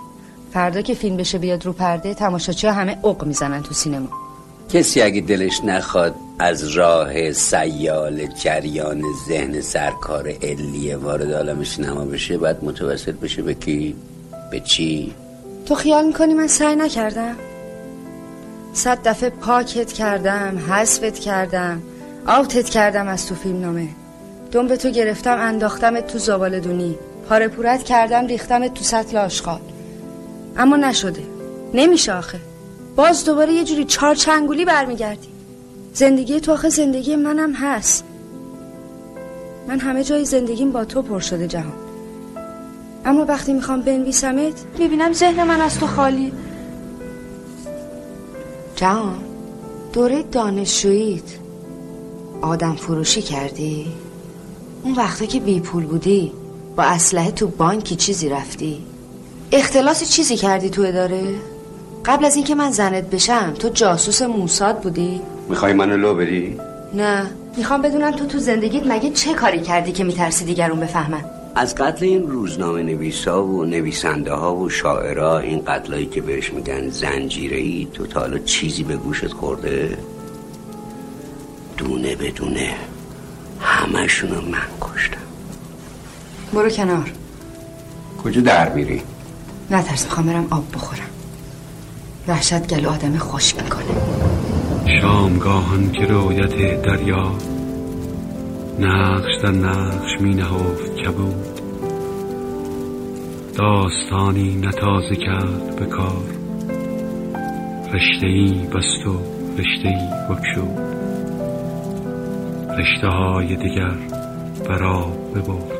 فردا 0.53 0.81
که 0.81 0.93
فیلم 0.93 1.17
بشه 1.17 1.37
بیاد 1.37 1.65
رو 1.65 1.73
پرده 1.73 2.13
تماشاچی 2.13 2.67
همه 2.67 2.97
اق 3.03 3.23
می‌زنن 3.23 3.63
تو 3.63 3.73
سینما. 3.73 4.26
کسی 4.69 5.01
اگه 5.01 5.21
دلش 5.21 5.63
نخواد 5.63 6.15
از 6.39 6.67
راه 6.67 7.31
سیال 7.31 8.25
جریان 8.25 9.03
ذهن 9.27 9.61
سرکار 9.61 10.29
علیه 10.29 10.97
وارد 10.97 11.31
عالم 11.31 11.63
سینما 11.63 12.05
بشه 12.05 12.37
باید 12.37 12.57
متوسط 12.61 13.13
بشه 13.13 13.41
به 13.41 13.53
کی؟ 13.53 13.95
به 14.51 14.59
چی؟ 14.59 15.13
تو 15.65 15.75
خیال 15.75 16.05
می‌کنی 16.07 16.33
من 16.33 16.47
سعی 16.47 16.75
نکردم؟ 16.75 17.35
صد 18.73 19.07
دفعه 19.07 19.29
پاکت 19.29 19.93
کردم 19.93 20.57
حذفت 20.69 21.19
کردم 21.19 21.81
آوتت 22.27 22.69
کردم 22.69 23.07
از 23.07 23.27
تو 23.27 23.35
فیلم 23.35 23.61
نامه 23.61 23.87
دنب 24.51 24.75
تو 24.75 24.89
گرفتم 24.89 25.37
انداختم 25.39 25.99
تو 25.99 26.17
زبال 26.17 26.59
دونی 26.59 26.95
پاره 27.29 27.47
پورت 27.47 27.83
کردم 27.83 28.27
ریختم 28.27 28.67
تو 28.67 28.83
سطل 28.83 29.17
آشغال 29.17 29.61
اما 30.57 30.75
نشده 30.75 31.23
نمیشه 31.73 32.13
آخه 32.13 32.39
باز 32.97 33.25
دوباره 33.25 33.53
یه 33.53 33.63
جوری 33.63 33.85
چار 33.85 34.15
چنگولی 34.15 34.65
برمیگردی 34.65 35.27
زندگی 35.93 36.39
تو 36.39 36.53
آخه 36.53 36.69
زندگی 36.69 37.15
منم 37.15 37.53
هست 37.53 38.03
من 39.67 39.79
همه 39.79 40.03
جای 40.03 40.25
زندگیم 40.25 40.71
با 40.71 40.85
تو 40.85 41.01
پر 41.01 41.19
شده 41.19 41.47
جهان 41.47 41.73
اما 43.05 43.25
وقتی 43.25 43.53
می‌خوام 43.53 43.81
بنویسمت 43.81 44.65
می‌بینم 44.79 45.13
ذهن 45.13 45.43
من 45.43 45.61
از 45.61 45.79
تو 45.79 45.87
خالی 45.87 46.33
جهان 48.75 49.17
دوره 49.93 50.23
دانشجوییت 50.23 51.37
آدم 52.41 52.75
فروشی 52.75 53.21
کردی؟ 53.21 53.87
اون 54.83 54.93
وقتا 54.93 55.25
که 55.25 55.39
بی 55.39 55.59
پول 55.59 55.85
بودی 55.85 56.31
با 56.75 56.83
اسلحه 56.83 57.31
تو 57.31 57.47
بانکی 57.47 57.95
چیزی 57.95 58.29
رفتی؟ 58.29 58.85
اختلاس 59.51 60.09
چیزی 60.09 60.35
کردی 60.35 60.69
تو 60.69 60.81
اداره؟ 60.81 61.35
قبل 62.07 62.25
از 62.25 62.35
اینکه 62.35 62.55
من 62.55 62.71
زنت 62.71 63.09
بشم 63.09 63.53
تو 63.59 63.69
جاسوس 63.69 64.21
موساد 64.21 64.79
بودی؟ 64.79 65.21
می‌خوای 65.49 65.73
منو 65.73 65.97
لو 65.97 66.15
بدی؟ 66.15 66.57
نه 66.93 67.31
می‌خوام 67.57 67.81
بدونم 67.81 68.11
تو 68.11 68.25
تو 68.25 68.39
زندگیت 68.39 68.87
مگه 68.87 69.09
چه 69.09 69.33
کاری 69.33 69.61
کردی 69.61 69.91
که 69.91 70.03
میترسی 70.03 70.45
دیگرون 70.45 70.79
بفهمن 70.79 71.25
از 71.55 71.75
قتل 71.75 72.05
این 72.05 72.27
روزنامه 72.27 72.83
نویسا 72.83 73.45
و 73.45 73.65
نویسنده 73.65 74.33
ها 74.33 74.55
و 74.55 74.69
شاعرها 74.69 75.39
این 75.39 75.61
قتلایی 75.67 76.05
که 76.05 76.21
بهش 76.21 76.53
میگن 76.53 76.89
زنجیره 76.89 77.57
ای 77.57 77.87
تو 77.93 78.07
تا 78.07 78.19
حالا 78.19 78.37
چیزی 78.37 78.83
به 78.83 78.97
گوشت 78.97 79.33
خورده 79.33 79.97
دونه 81.77 82.15
بدونه 82.15 82.73
همشونو 83.59 84.41
من 84.41 84.67
کشتم 84.81 85.17
برو 86.53 86.69
کنار 86.69 87.11
کجا 88.23 88.41
در 88.41 88.69
میری؟ 88.69 89.01
نترس 89.71 90.03
می‌خوام 90.03 90.25
برم 90.25 90.47
آب 90.51 90.63
بخورم 90.73 91.16
وحشت 92.27 92.67
گلو 92.67 92.89
آدم 92.89 93.17
خوش 93.17 93.55
می‌کنه. 93.55 93.85
شامگاهان 95.01 95.91
که 95.91 96.05
رویت 96.05 96.81
دریا 96.81 97.31
نقش 98.79 99.31
در 99.43 99.51
نقش 99.51 100.21
می 100.21 100.35
نهفت 100.35 100.95
کبود. 100.95 101.61
داستانی 103.55 104.55
نتازه 104.55 105.15
کرد 105.15 105.75
به 105.75 105.85
کار 105.85 106.23
رشته 107.93 108.27
ای 108.27 108.53
بست 108.53 109.07
و 109.07 109.19
رشته 109.57 109.87
ای 109.89 110.07
بکشود 110.29 110.97
رشته 112.79 113.07
های 113.07 113.55
دیگر 113.55 113.95
برا 114.69 115.05
ببرد. 115.35 115.77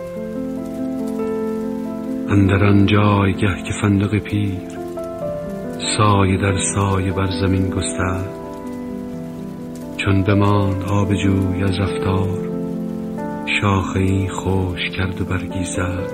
اندر 2.30 2.64
آن 2.64 2.86
جایگه 2.86 3.64
که 3.68 3.74
فندق 3.82 4.20
پیر 4.20 4.77
سایه 5.98 6.38
در 6.38 6.58
سایه 6.76 7.12
بر 7.12 7.28
زمین 7.42 7.70
گسترد 7.70 8.30
چون 9.98 10.24
بماند 10.24 10.84
آب 10.84 11.14
جوی 11.14 11.64
از 11.64 11.80
رفتار 11.80 12.40
شاخه 13.62 14.00
ای 14.00 14.30
خوش 14.30 14.80
کرد 14.98 15.22
و 15.22 15.26
برگی 15.26 15.64
زد 15.64 16.12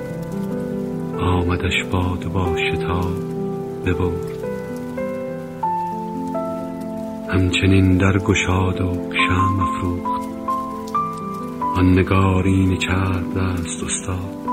آمدش 1.20 1.74
باد 1.92 2.26
و 2.26 2.30
با 2.30 2.56
شتاب 2.58 3.14
ببرد. 3.86 4.34
همچنین 7.30 7.98
در 7.98 8.18
گشاد 8.18 8.82
و 8.82 8.94
شام 9.28 9.60
افروخت. 9.60 10.30
آن 11.78 12.00
نگارین 12.00 12.78
چرب 12.78 13.34
دست 13.38 13.84
استاد. 13.84 14.44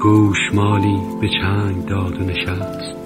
گوشمالی 0.00 1.00
به 1.20 1.28
چنگ 1.28 1.86
داد 1.86 2.20
و 2.20 2.24
نشست. 2.24 3.01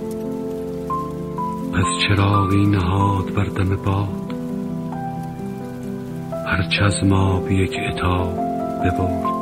چراغی 2.09 2.67
نهاد 2.67 3.35
بر 3.35 3.45
دم 3.45 3.77
باد. 3.77 4.35
هرچه 6.47 6.85
از 6.85 7.05
ما 7.05 7.41
به 7.41 7.55
یک 7.55 7.73
اتاب 7.93 8.35
ببرد. 8.85 9.37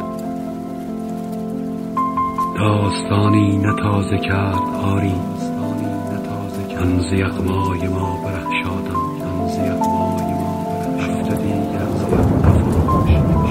داستانی 2.58 3.58
نتازه 3.58 4.18
کرد 4.18 4.62
آری. 4.84 5.14
انز 6.78 7.12
یغمای 7.12 7.88
ما 7.88 8.18
برخشادم. 8.24 9.00
انز 9.22 9.58
یغمای 9.58 10.32
ما 10.34 10.54
رفت 10.98 11.42
دیگر 11.42 11.86
نفروش. 12.44 13.43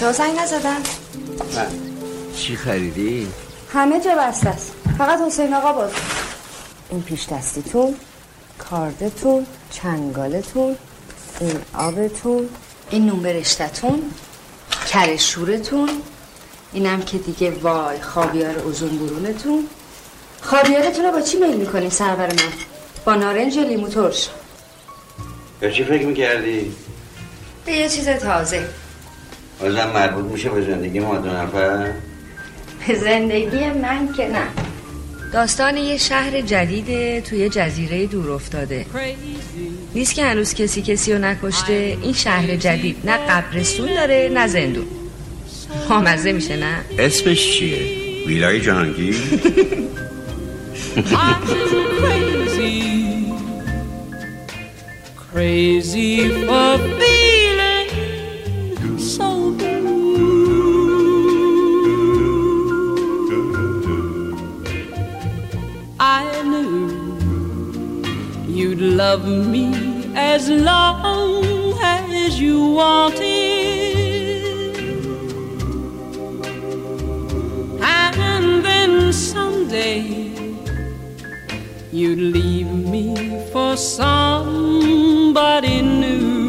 بچه 0.00 0.06
ها 0.06 0.12
زنگ 0.12 0.38
نزدن. 0.38 0.82
چی 2.36 2.56
خریدی؟ 2.56 3.28
همه 3.72 4.00
جا 4.00 4.14
بسته 4.14 4.48
است. 4.48 4.72
فقط 4.98 5.18
حسین 5.26 5.54
آقا 5.54 5.72
باز. 5.72 5.90
این 6.90 7.02
پیش 7.02 7.28
دستیتون 7.28 7.94
کاردتون 8.58 9.46
چنگالتون 9.70 10.76
این 11.40 11.58
آبتون 11.74 12.48
این 12.90 13.06
نون 13.06 13.22
برشتتون 13.22 14.02
کرشورتون 14.88 15.90
اینم 16.72 17.02
که 17.02 17.18
دیگه 17.18 17.50
وای 17.50 18.00
خاویار 18.00 18.58
اوزون 18.58 18.98
برونتون. 18.98 19.68
خاویارتون 20.40 21.04
رو 21.04 21.12
با 21.12 21.20
چی 21.20 21.38
میل 21.38 21.56
می‌کنی 21.56 21.90
سرور 21.90 22.26
من؟ 22.26 22.52
با 23.04 23.14
نارنج 23.14 23.56
یا 23.56 23.62
لیمو 23.62 23.88
ترش؟ 23.88 24.28
به 25.60 25.72
چی 25.72 25.84
فکر 25.84 26.06
می‌کردی؟ 26.06 26.76
به 27.66 27.72
یه 27.72 27.88
چیز 27.88 28.08
تازه. 28.08 28.68
بازم 29.60 29.90
مربوط 29.94 30.24
میشه 30.24 30.50
به 30.50 30.62
زندگی 30.62 31.00
ما 31.00 31.16
دو 31.16 31.30
نفر؟ 31.30 31.92
به 32.88 32.94
زندگی 32.94 33.70
من 33.82 34.12
که 34.16 34.28
نه 34.28 34.42
داستان 35.32 35.76
یه 35.76 35.96
شهر 35.96 36.40
جدیده 36.40 37.20
توی 37.20 37.48
جزیره 37.48 38.06
دور 38.06 38.30
افتاده 38.30 38.86
نیست 39.94 40.14
که 40.14 40.24
هنوز 40.24 40.54
کسی 40.54 40.82
کسی 40.82 41.12
رو 41.12 41.18
نکشته 41.18 41.98
این 42.02 42.12
شهر 42.12 42.56
جدید 42.56 42.96
نه 43.04 43.16
قبرستون 43.16 43.94
داره 43.94 44.30
نه 44.34 44.46
زندون 44.46 44.86
مامزه 45.88 46.32
میشه 46.32 46.56
نه 46.56 46.76
اسمش 46.98 47.52
چیه؟ 47.52 47.78
ویلای 48.26 48.60
جهانگیر؟ 48.60 49.16
Crazy 55.32 56.28
for 56.46 56.76
feeling 56.98 57.39
you'd 68.80 68.96
love 68.96 69.26
me 69.26 70.10
as 70.14 70.48
long 70.48 71.74
as 71.82 72.40
you 72.40 72.72
wanted. 72.72 73.20
And 77.82 78.64
then 78.64 79.12
someday 79.12 80.32
you'd 81.92 82.18
leave 82.18 82.72
me 82.72 83.44
for 83.52 83.76
somebody 83.76 85.82
new. 85.82 86.48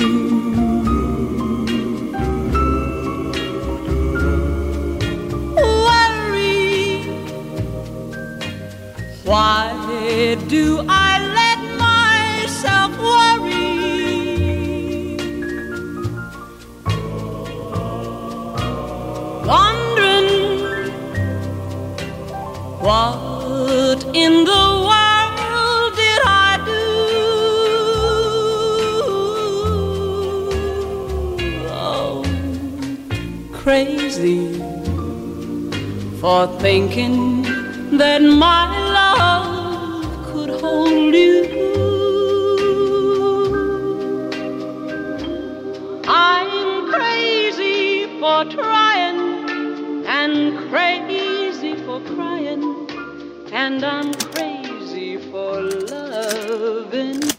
Worry, 5.85 7.03
why 9.25 9.73
do 10.47 10.85
I 10.87 11.00
what 22.91 24.03
in 24.13 24.33
the 24.51 24.65
world 24.89 25.91
did 26.01 26.21
I 26.25 26.51
do? 26.71 26.83
Oh, 31.87 32.23
crazy 33.53 34.39
for 36.19 36.41
thinking 36.59 37.43
that 37.97 38.21
my 38.43 38.80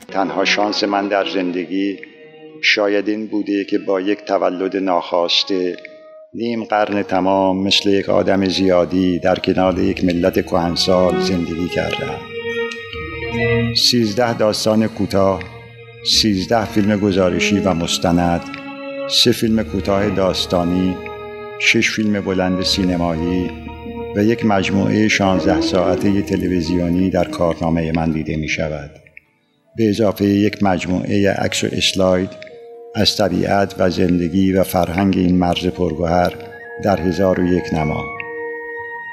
تنها 0.09 0.45
شانس 0.45 0.85
من 0.85 1.09
در 1.09 1.29
زندگی 1.35 1.99
شاید 2.63 3.09
این 3.09 3.27
بوده 3.27 3.65
که 3.65 3.79
با 3.79 4.01
یک 4.01 4.19
تولد 4.25 4.77
ناخواسته 4.77 5.77
نیم 6.35 6.65
قرن 6.65 7.03
تمام 7.03 7.63
مثل 7.63 7.91
یک 7.91 8.09
آدم 8.09 8.49
زیادی 8.49 9.19
در 9.19 9.35
کنار 9.35 9.79
یک 9.79 10.05
ملت 10.05 10.47
کهنسال 10.47 11.21
زندگی 11.21 11.69
کردم. 11.69 12.19
سیزده 13.77 14.37
داستان 14.37 14.89
کوتاه 14.89 15.43
سیزده 16.07 16.65
فیلم 16.65 16.97
گزارشی 16.97 17.59
و 17.59 17.75
مستند 17.75 18.41
سه 19.09 19.33
فیلم 19.33 19.63
کوتاه 19.63 20.11
داستانی 20.11 20.97
شش 21.59 21.91
فیلم 21.91 22.21
بلند 22.21 22.63
سینمایی 22.63 23.62
و 24.17 24.25
یک 24.25 24.47
مجموعه 24.47 25.09
16 25.09 25.61
ساعته 25.61 26.23
تلویزیونی 26.23 27.11
در 27.11 27.25
کارنامه 27.25 27.93
من 27.93 28.11
دیده 28.11 28.37
می 28.37 28.49
شود. 28.49 28.91
به 29.77 29.89
اضافه 29.89 30.25
یک 30.25 30.63
مجموعه 30.63 31.31
عکس 31.31 31.65
و 31.65 31.67
اسلاید 31.73 32.31
از 32.95 33.17
طبیعت 33.17 33.75
و 33.79 33.91
زندگی 33.91 34.53
و 34.53 34.65
فرهنگ 34.65 35.19
این 35.19 35.39
مرز 35.39 35.67
پرگوهر 35.67 36.35
در 36.85 37.01
هزار 37.01 37.41
و 37.41 37.53
یک 37.53 37.75
نما. 37.75 38.05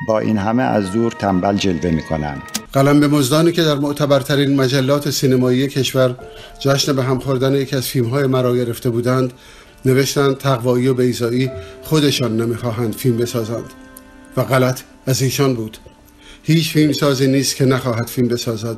با 0.08 0.20
این 0.20 0.38
همه 0.38 0.64
از 0.64 0.91
دور 0.91 1.12
تنبل 1.12 1.58
جلوه 1.58 1.91
می 1.91 2.02
کنم. 2.02 2.41
قلم 2.74 3.00
به 3.00 3.08
مزدانی 3.08 3.52
که 3.52 3.64
در 3.64 3.76
معتبرترین 3.76 4.56
مجلات 4.56 5.10
سینمایی 5.10 5.68
کشور 5.68 6.16
جشن 6.60 6.95
به 6.95 7.04
هم 7.04 7.20
خوردن 7.20 7.56
یکی 7.56 7.76
از 7.76 7.88
فیلمهای 7.88 8.28
مرا 8.28 8.56
گرفته 8.56 8.89
بودند 8.89 9.34
نوشتند 9.86 10.38
تقوایی 10.38 10.88
و 10.88 10.93
بیزایی 10.93 11.52
خودشان 11.82 12.38
نمی‌خواهند 12.41 12.93
فیلم 12.93 13.18
بسازند. 13.18 13.89
و 14.38 14.44
غلط 14.44 14.82
از 15.08 15.22
ایشان 15.22 15.54
بود. 15.54 15.78
هیچ 16.44 16.74
فیلم 16.74 16.92
سازی 16.92 17.28
نیست 17.28 17.56
که 17.56 17.66
نخواهد 17.66 18.08
فیلم 18.08 18.28
بسازد. 18.28 18.78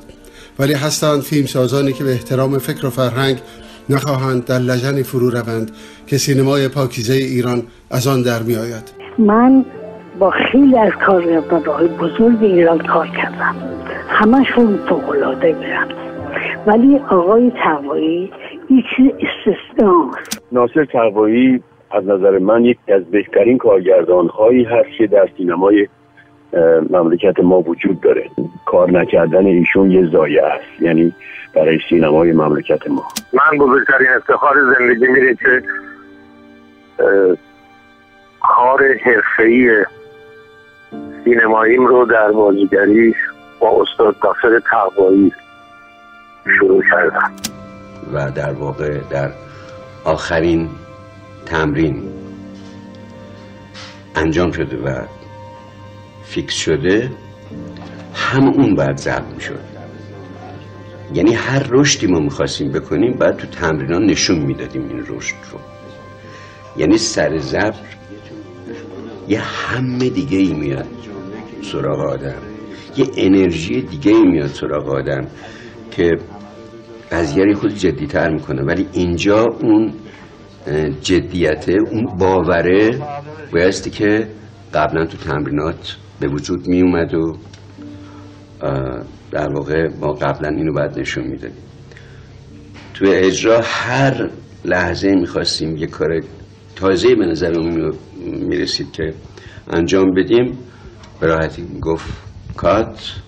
ولی 0.60 0.74
هستند 0.74 1.22
فیلم 1.22 1.46
سازانی 1.46 1.94
که 1.94 2.04
به 2.04 2.12
احترام 2.12 2.58
فکر 2.58 2.86
و 2.86 2.90
فرهنگ 2.90 3.38
نخواهند 3.90 4.46
در 4.46 4.60
لجنی 4.60 5.04
فرو 5.04 5.30
روند 5.30 5.72
که 6.08 6.18
سینمای 6.18 6.68
پاکیزه 6.68 7.14
ایران 7.14 7.64
از 7.92 8.08
آن 8.08 8.22
در 8.22 8.44
می 8.44 8.56
آید 8.56 8.92
من 9.18 9.66
با 10.20 10.32
خیلی 10.32 10.78
از 10.78 10.92
کارگردانهای 11.06 11.88
بزرگ 11.88 12.44
ایران 12.44 12.80
کار 12.80 13.08
کردم. 13.08 13.56
همشون 14.08 14.80
فوقالعاده 14.90 15.54
میرن 15.54 15.88
ولی 16.68 17.00
آقای 17.10 17.52
تقوایی 17.64 18.32
یک 18.70 18.86
چیز 18.96 19.06
استثناست 19.06 20.42
ناصر 20.52 20.86
تقوایی 20.86 21.64
از 21.94 22.08
نظر 22.08 22.40
من 22.40 22.66
یکی 22.66 22.92
از 22.92 23.04
بهترین 23.12 23.58
کارگردان 23.58 24.28
هایی 24.28 24.64
هست 24.64 24.90
که 24.98 25.08
در 25.08 25.30
سینمای 25.38 25.88
مملکت 26.90 27.40
ما 27.40 27.62
وجود 27.62 28.02
داره. 28.02 28.30
کار 28.66 28.92
نکردن 28.92 29.46
ایشون 29.46 29.92
یه 29.92 30.10
زایه 30.12 30.44
است 30.44 30.82
یعنی 30.82 31.14
برای 31.56 31.80
سینمای 31.90 32.32
مملکت 32.32 32.90
ما. 32.90 33.04
من 33.34 33.58
بزرگترین 33.58 34.08
افتخار 34.18 34.56
زندگی 34.78 35.08
میره 35.08 35.36
که 35.36 35.64
کار 38.42 38.84
حرفه‌ای 39.04 39.86
سینماییم 41.24 41.86
رو 41.86 42.06
در 42.06 42.32
بازیگری 42.32 43.16
با 43.60 43.82
استاد 43.82 44.16
ناصر 44.24 44.62
تقوایی 44.72 45.34
شروع 46.60 46.84
کردم. 46.92 47.32
و 48.14 48.32
در 48.32 48.52
واقع 48.52 48.98
در 49.12 49.30
آخرین 50.06 50.70
تمرین 51.46 52.04
انجام 54.16 54.52
شده 54.52 54.78
و 54.78 55.06
فیکس 56.24 56.54
شده 56.54 57.12
هم 58.14 58.48
اون 58.48 58.76
باید 58.76 58.98
ضبط 58.98 59.34
می‌شد. 59.36 59.60
یعنی 61.14 61.34
هر 61.34 61.68
رشدی 61.70 62.08
ما 62.08 62.20
می‌خواستیم 62.20 62.72
بکنیم 62.72 63.14
باید 63.20 63.36
تو 63.36 63.48
تمرین 63.48 63.94
ها 63.94 64.00
نشون 64.00 64.40
می‌دادیم 64.40 64.90
این 64.90 65.00
رشد 65.08 65.36
رو. 65.52 65.60
یعنی 66.78 66.98
سر 66.98 67.38
ضبط 67.38 67.76
یه 69.28 69.40
همه 69.40 70.10
دیگه 70.10 70.38
ای 70.38 70.54
میاد 70.54 70.88
سراغ 71.62 72.00
آدم. 72.00 72.42
یه 72.98 73.06
انرژی 73.18 73.82
دیگه 73.82 74.12
ای 74.12 74.24
میاد 74.24 74.48
سراغ 74.48 74.90
آدم 74.90 75.28
که 75.92 76.12
قضیه 77.12 77.54
خود 77.54 77.76
جدی 77.76 78.08
تر 78.08 78.30
می‌کنه 78.30 78.64
ولی 78.64 78.88
اینجا 78.94 79.46
اون 79.62 79.94
جدیته 81.02 81.74
اون 81.92 82.06
باوره 82.20 83.00
بایستی 83.54 83.90
که 83.90 84.28
قبلا 84.74 85.06
تو 85.06 85.18
تمرینات 85.18 85.98
به 86.20 86.28
وجود 86.28 86.68
می 86.68 86.82
اومد 86.82 87.14
و 87.14 87.38
در 89.32 89.54
واقع 89.54 89.88
ما 90.02 90.14
قبلا 90.14 90.50
اینو 90.50 90.74
باید 90.74 91.00
نشون 91.00 91.28
می‌دادیم. 91.28 91.64
تو 92.94 93.06
اجرا 93.08 93.62
هر 93.64 94.30
لحظه 94.66 95.16
می‌خواستیم 95.16 95.78
یه 95.78 95.88
کار 95.88 96.20
تازه 96.76 97.16
به 97.16 97.26
نظرمون 97.26 97.92
می‌رسید 98.26 98.92
که 98.92 99.14
انجام 99.74 100.14
بدیم 100.14 100.58
به 101.20 101.28
راحتی 101.28 101.68
گفت 101.82 102.24
کات 102.58 103.22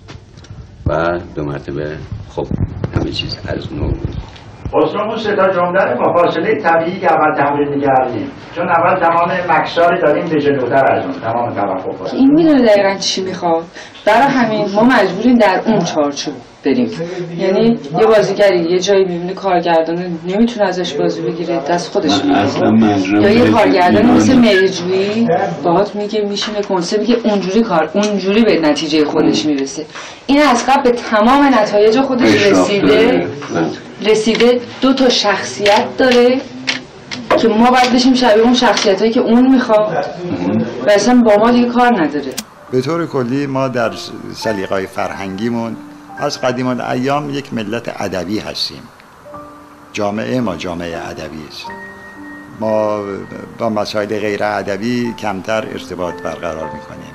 و 0.87 1.19
دو 1.35 1.43
مرتبه 1.43 1.97
خب 2.29 2.47
همه 2.95 3.11
چیز 3.11 3.37
از 3.47 3.73
نو 3.73 3.91
خسرو 3.91 4.42
اون 4.75 5.17
سه 5.17 5.35
تا 5.35 5.47
جمله 5.47 5.95
با 5.95 6.13
فاصله 6.17 6.55
طبیعی 6.55 6.99
که 6.99 7.07
اول 7.13 7.33
تمرین 7.33 7.69
می‌کردیم 7.69 8.31
چون 8.55 8.69
اول 8.69 8.95
تمام 8.95 9.29
مکسار 9.49 9.95
دادیم 9.95 10.25
به 10.29 10.39
جلوتر 10.41 10.93
از 10.93 11.05
اون 11.05 11.13
تمام 11.13 11.49
توقف 11.49 12.13
این 12.13 12.31
می‌دونه 12.31 12.65
دقیقا 12.65 12.95
چی 12.95 13.23
می‌خواد. 13.23 13.63
برای 14.05 14.27
همین 14.27 14.65
ما 14.75 14.83
مجبوریم 14.83 15.37
در 15.37 15.61
اون 15.65 15.79
چارچوب. 15.79 16.33
بریم. 16.65 16.91
یعنی 17.37 17.79
یه 17.99 18.05
بازیگری 18.05 18.59
یه 18.59 18.79
جایی 18.79 19.05
می‌بینه 19.05 19.33
کارگردان 19.33 20.19
نمی‌تونه 20.27 20.67
ازش 20.67 20.93
بازی 20.93 21.21
بگیره 21.21 21.59
دست 21.69 21.91
خودش 21.91 22.25
می‌گیره. 22.25 23.21
یا 23.21 23.29
یه 23.29 23.51
کارگردانی 23.51 24.11
مثل 24.11 24.35
مریجویی 24.35 25.27
باهات 25.63 25.95
میگه 25.95 26.21
میشینه 26.29 26.61
کنسه 26.61 26.97
میگه 26.97 27.17
اونجوری 27.23 27.61
کار 27.61 27.89
اونجوری 27.93 28.43
به 28.43 28.59
نتیجه 28.59 29.05
خودش 29.05 29.45
می‌رسه. 29.45 29.85
این 30.27 30.41
از 30.41 30.65
قبل 30.69 30.83
به 30.83 30.91
تمام 30.91 31.43
نتایج 31.53 32.01
خودش 32.01 32.47
رسیده. 32.47 33.27
رسیده 34.05 34.61
دو 34.81 34.93
تا 34.93 35.09
شخصیت 35.09 35.85
داره 35.97 36.41
که 37.41 37.47
ما 37.47 37.71
باید 37.71 37.93
بشیم 37.93 38.13
شبیه 38.13 38.43
اون 38.43 38.53
شخصیت 38.53 38.99
هایی 38.99 39.11
که 39.11 39.19
اون 39.19 39.51
می‌خواد. 39.51 40.05
و 40.87 40.89
اصلا 40.89 41.21
با 41.25 41.35
ما 41.37 41.51
دیگه 41.51 41.69
کار 41.69 42.03
نداره. 42.03 42.31
به 42.71 42.81
طور 42.81 43.07
کلی 43.07 43.47
ما 43.47 43.67
در 43.67 43.91
سلیقای 44.33 44.87
فرهنگیمون 44.87 45.75
از 46.17 46.41
قدیم 46.41 46.79
ایام 46.79 47.29
یک 47.29 47.53
ملت 47.53 48.01
ادبی 48.01 48.39
هستیم. 48.39 48.81
جامعه 49.93 50.41
ما 50.41 50.55
جامعه 50.55 50.97
ادبی 51.09 51.47
است. 51.47 51.65
ما 52.59 53.03
با 53.57 53.69
مسائل 53.69 54.19
غیر 54.19 54.43
ادبی 54.43 55.13
کمتر 55.13 55.65
ارتباط 55.65 56.13
برقرار 56.21 56.69
می‌کنیم. 56.73 57.13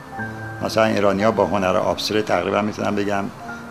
مثلا 0.62 0.84
ایرانی 0.84 1.22
ها 1.22 1.30
با 1.30 1.46
هنر 1.46 1.76
آبسره 1.76 2.22
تقریبا 2.22 2.62
می‌تونم 2.62 2.94
بگم 2.94 3.24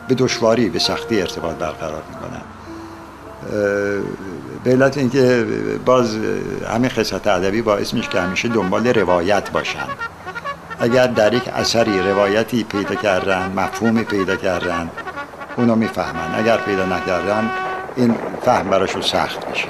به 0.07 0.15
دشواری 0.15 0.69
به 0.69 0.79
سختی 0.79 1.21
ارتباط 1.21 1.55
برقرار 1.55 2.03
می‌کنن. 2.09 2.41
به 4.63 4.71
علت 4.71 4.97
اینکه 4.97 5.45
باز 5.85 6.17
همین 6.73 6.89
خصلت 6.89 7.27
ادبی 7.27 7.61
باعث 7.61 7.93
میشه 7.93 8.09
که 8.09 8.21
همیشه 8.21 8.47
دنبال 8.47 8.87
روایت 8.87 9.51
باشن. 9.51 9.87
اگر 10.79 11.07
در 11.07 11.33
یک 11.33 11.47
اثری 11.47 11.99
روایتی 11.99 12.63
پیدا 12.63 12.95
کردن 12.95 13.51
مفهومی 13.55 14.03
پیدا 14.03 14.35
کردن 14.35 14.89
اونو 15.57 15.75
می‌فهمن. 15.75 16.35
اگر 16.35 16.57
پیدا 16.57 16.85
نکردن 16.85 17.51
این 17.95 18.17
فهم 18.45 18.69
براشون 18.69 19.01
سخت 19.01 19.47
میشه. 19.49 19.67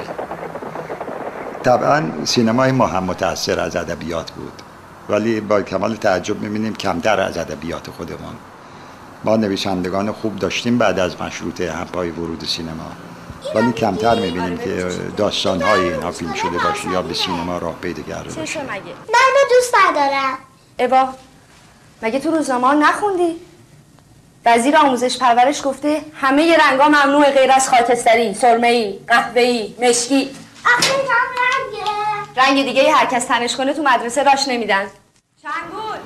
طبعا 1.64 2.26
سینمای 2.26 2.72
ما 2.72 2.88
هم 2.88 3.04
متاثر 3.04 3.60
از 3.60 3.76
ادبیات 3.76 4.32
بود. 4.32 4.62
ولی 5.10 5.42
با 5.42 5.62
کمال 5.62 5.96
تعجب 5.96 6.42
می‌بینیم 6.42 6.76
کمتر 6.76 7.20
از 7.20 7.38
ادبیات 7.38 7.90
خودمون. 7.90 8.36
ما 9.24 9.36
نویسندگان 9.36 10.12
خوب 10.12 10.40
داشتیم 10.40 10.78
بعد 10.78 11.00
از 11.00 11.22
مشروطه 11.22 11.72
هم 11.72 11.86
پای 11.86 12.10
ورود 12.10 12.46
سینما. 12.46 12.92
ولی 13.56 13.72
کمتر 13.72 14.16
می‌بینیم 14.16 14.58
که 14.58 14.90
داستان 15.18 15.62
های 15.62 15.94
اینها 15.94 16.12
فیلم 16.12 16.34
شده 16.34 16.58
باشه 16.64 16.90
یا 16.90 17.02
به 17.02 17.14
سینما 17.14 17.58
راه 17.58 17.76
پیدا 17.82 18.04
کرده 18.04 18.34
باشه. 18.34 18.60
منو 18.60 19.44
دوست 19.50 19.76
ندارم. 19.90 20.38
اوا 20.80 21.14
مگه 22.02 22.20
تو 22.20 22.32
روزنامه 22.32 22.74
نخوندی؟ 22.74 23.36
وزیر 24.46 24.78
آموزش 24.78 25.18
پرورش 25.18 25.62
گفته 25.66 26.02
همه 26.22 26.58
رنگا 26.58 26.88
ممنوع 26.88 27.32
غیر 27.32 27.52
از 27.52 27.70
خاکستری 27.70 28.34
سرمه‌ای 28.34 29.00
قهوه‌ای 29.08 29.76
مشکی. 29.82 30.30
آخه 30.66 30.94
رنگه. 30.94 31.92
رنگ 32.38 32.66
دیگه 32.66 32.92
هر 32.92 33.06
کس 33.06 33.26
تنش 33.26 33.56
کنه 33.56 33.74
تو 33.74 33.84
مدرسه 33.84 34.24
راش 34.24 34.48
نمیدن. 34.48 34.84
چنگول. 35.42 35.98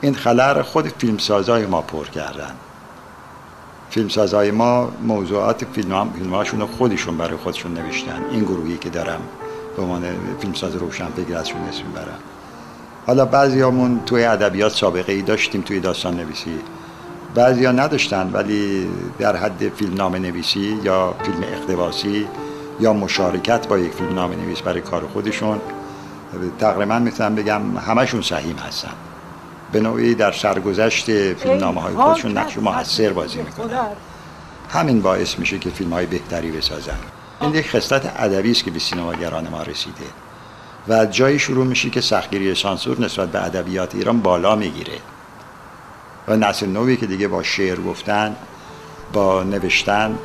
این 0.00 0.14
خلر 0.14 0.62
خود 0.62 0.88
فیلمسازای 0.98 1.66
ما 1.66 1.82
پر 1.82 2.04
کردن. 2.04 2.56
فیلمسازای 3.90 4.50
ما 4.50 4.92
موضوعات 5.02 5.64
فیلم 5.72 5.92
هم 5.92 6.12
فیلمهاشون 6.12 6.66
خودشون 6.66 7.16
برای 7.18 7.36
خودشون 7.36 7.74
نوشتن. 7.74 8.24
این 8.30 8.44
گروهی 8.44 8.78
که 8.78 8.90
دارم 8.90 9.20
به 9.76 9.82
عنوان 9.82 10.16
فیلمساز 10.40 10.76
روشن 10.76 11.06
فکر 11.06 11.36
ازشون 11.36 11.60
اسم 11.68 11.86
می‌برم 11.86 12.18
حالا 13.06 13.24
بعضیامون 13.24 14.02
توی 14.06 14.24
ادبیات 14.24 14.72
سابقه 14.72 15.12
ای 15.12 15.22
داشتیم 15.22 15.62
توی 15.62 15.80
داستان 15.80 16.16
نویسی 16.16 16.60
بعضیا 17.34 17.72
نداشتن 17.72 18.30
ولی 18.32 18.88
در 19.18 19.36
حد 19.36 19.68
فیلم 19.68 19.94
نام 19.94 20.16
نویسی 20.16 20.78
یا 20.82 21.14
فیلم 21.22 21.42
اقتباسی 21.42 22.26
یا 22.80 22.92
مشارکت 22.92 23.68
با 23.68 23.78
یک 23.78 23.92
فیلم 23.92 24.14
نام 24.14 24.32
نویس 24.32 24.60
برای 24.60 24.80
کار 24.80 25.06
خودشون 25.12 25.60
تقریبا 26.58 26.98
می‌تونم 26.98 27.34
بگم 27.34 27.76
همشون 27.76 28.22
سهیم 28.22 28.56
هستن. 28.56 28.92
به 29.72 29.80
نوعی 29.80 30.14
در 30.14 30.32
سرگذشت 30.32 31.34
فیلم 31.34 31.58
نامه 31.58 31.80
های 31.80 31.94
خودشون 31.94 32.38
نقش 32.38 32.58
موثر 32.58 33.12
بازی 33.12 33.38
می‌کنن. 33.38 33.86
همین 34.70 35.02
باعث 35.02 35.38
میشه 35.38 35.58
که 35.58 35.70
فیلم 35.70 35.92
های 35.92 36.06
بهتری 36.06 36.50
بسازن. 36.50 36.98
این 37.40 37.54
یک 37.54 37.70
خصلت 37.70 38.12
ادبی 38.16 38.50
است 38.50 38.64
که 38.64 38.70
به 38.70 38.78
سینماگران 38.78 39.48
ما 39.48 39.62
رسیده 39.62 40.04
و 40.88 41.06
جایی 41.06 41.38
شروع 41.38 41.66
میشه 41.66 41.90
که 41.90 42.00
سختگیری 42.00 42.54
سانسور 42.54 43.00
نسبت 43.00 43.28
به 43.28 43.44
ادبیات 43.44 43.94
ایران 43.94 44.20
بالا 44.20 44.56
می‌گیره. 44.56 44.92
و 46.28 46.36
نسل 46.36 46.66
نوی 46.66 46.96
که 46.96 47.06
دیگه 47.06 47.28
با 47.28 47.42
شعر 47.42 47.80
گفتن 47.80 48.36
با 49.12 49.42
نوشتن 49.42 50.18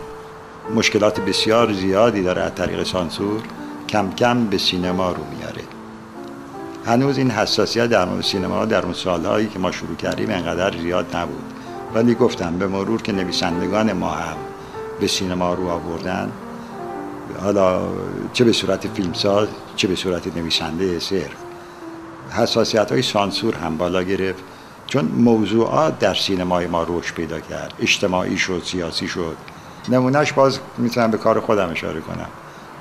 مشکلات 0.76 1.20
بسیار 1.20 1.74
زیادی 1.74 2.24
داره 2.24 2.42
از 2.42 2.56
طریق 2.56 2.84
سانسور 2.84 3.42
کم 3.90 4.12
کم 4.12 4.46
به 4.46 4.58
سینما 4.58 5.12
رو 5.12 5.24
میاره. 5.38 5.62
هنوز 6.86 7.18
این 7.18 7.32
حساسیت 7.32 7.86
در 7.86 8.06
مورد 8.06 8.24
سینما 8.24 8.66
در 8.66 8.84
اون 8.84 8.94
سالهایی 8.94 9.48
که 9.48 9.60
ما 9.60 9.72
شروع 9.72 9.96
کردیم 9.96 10.30
انقدر 10.30 10.78
زیاد 10.78 11.16
نبود. 11.16 11.54
ولی 11.94 12.16
گفتم 12.16 12.58
به 12.58 12.68
مرور 12.68 13.02
که 13.02 13.12
نویسندگان 13.12 13.94
ما 13.94 14.10
هم 14.10 14.38
به 15.00 15.08
سینما 15.08 15.54
رو 15.54 15.68
آوردن 15.70 16.32
حالا 17.42 17.82
چه 18.34 18.44
به 18.44 18.54
صورت 18.54 18.88
فیلمساز 18.88 19.48
چه 19.76 19.88
به 19.88 19.96
صورت 19.96 20.38
نویسنده 20.38 21.00
صرف 21.00 21.36
حساسیت 22.30 22.92
های 22.92 23.02
سانسور 23.02 23.56
هم 23.56 23.78
بالا 23.78 24.04
گرفت. 24.04 24.44
چون 24.88 25.06
موضوعات 25.18 26.00
در 26.00 26.14
سینمای 26.14 26.68
ما 26.68 26.84
رشد 26.90 27.16
پیدا 27.16 27.40
کرد 27.40 27.74
اجتماعی 27.82 28.38
شد 28.38 28.62
سیاسی 28.64 29.08
شد. 29.08 29.36
نمونهش 29.92 30.34
باز 30.34 30.60
می‌تونم 30.78 31.12
به 31.12 31.18
کار 31.18 31.40
خودم 31.40 31.70
اشاره 31.72 32.00
کنم. 32.00 32.30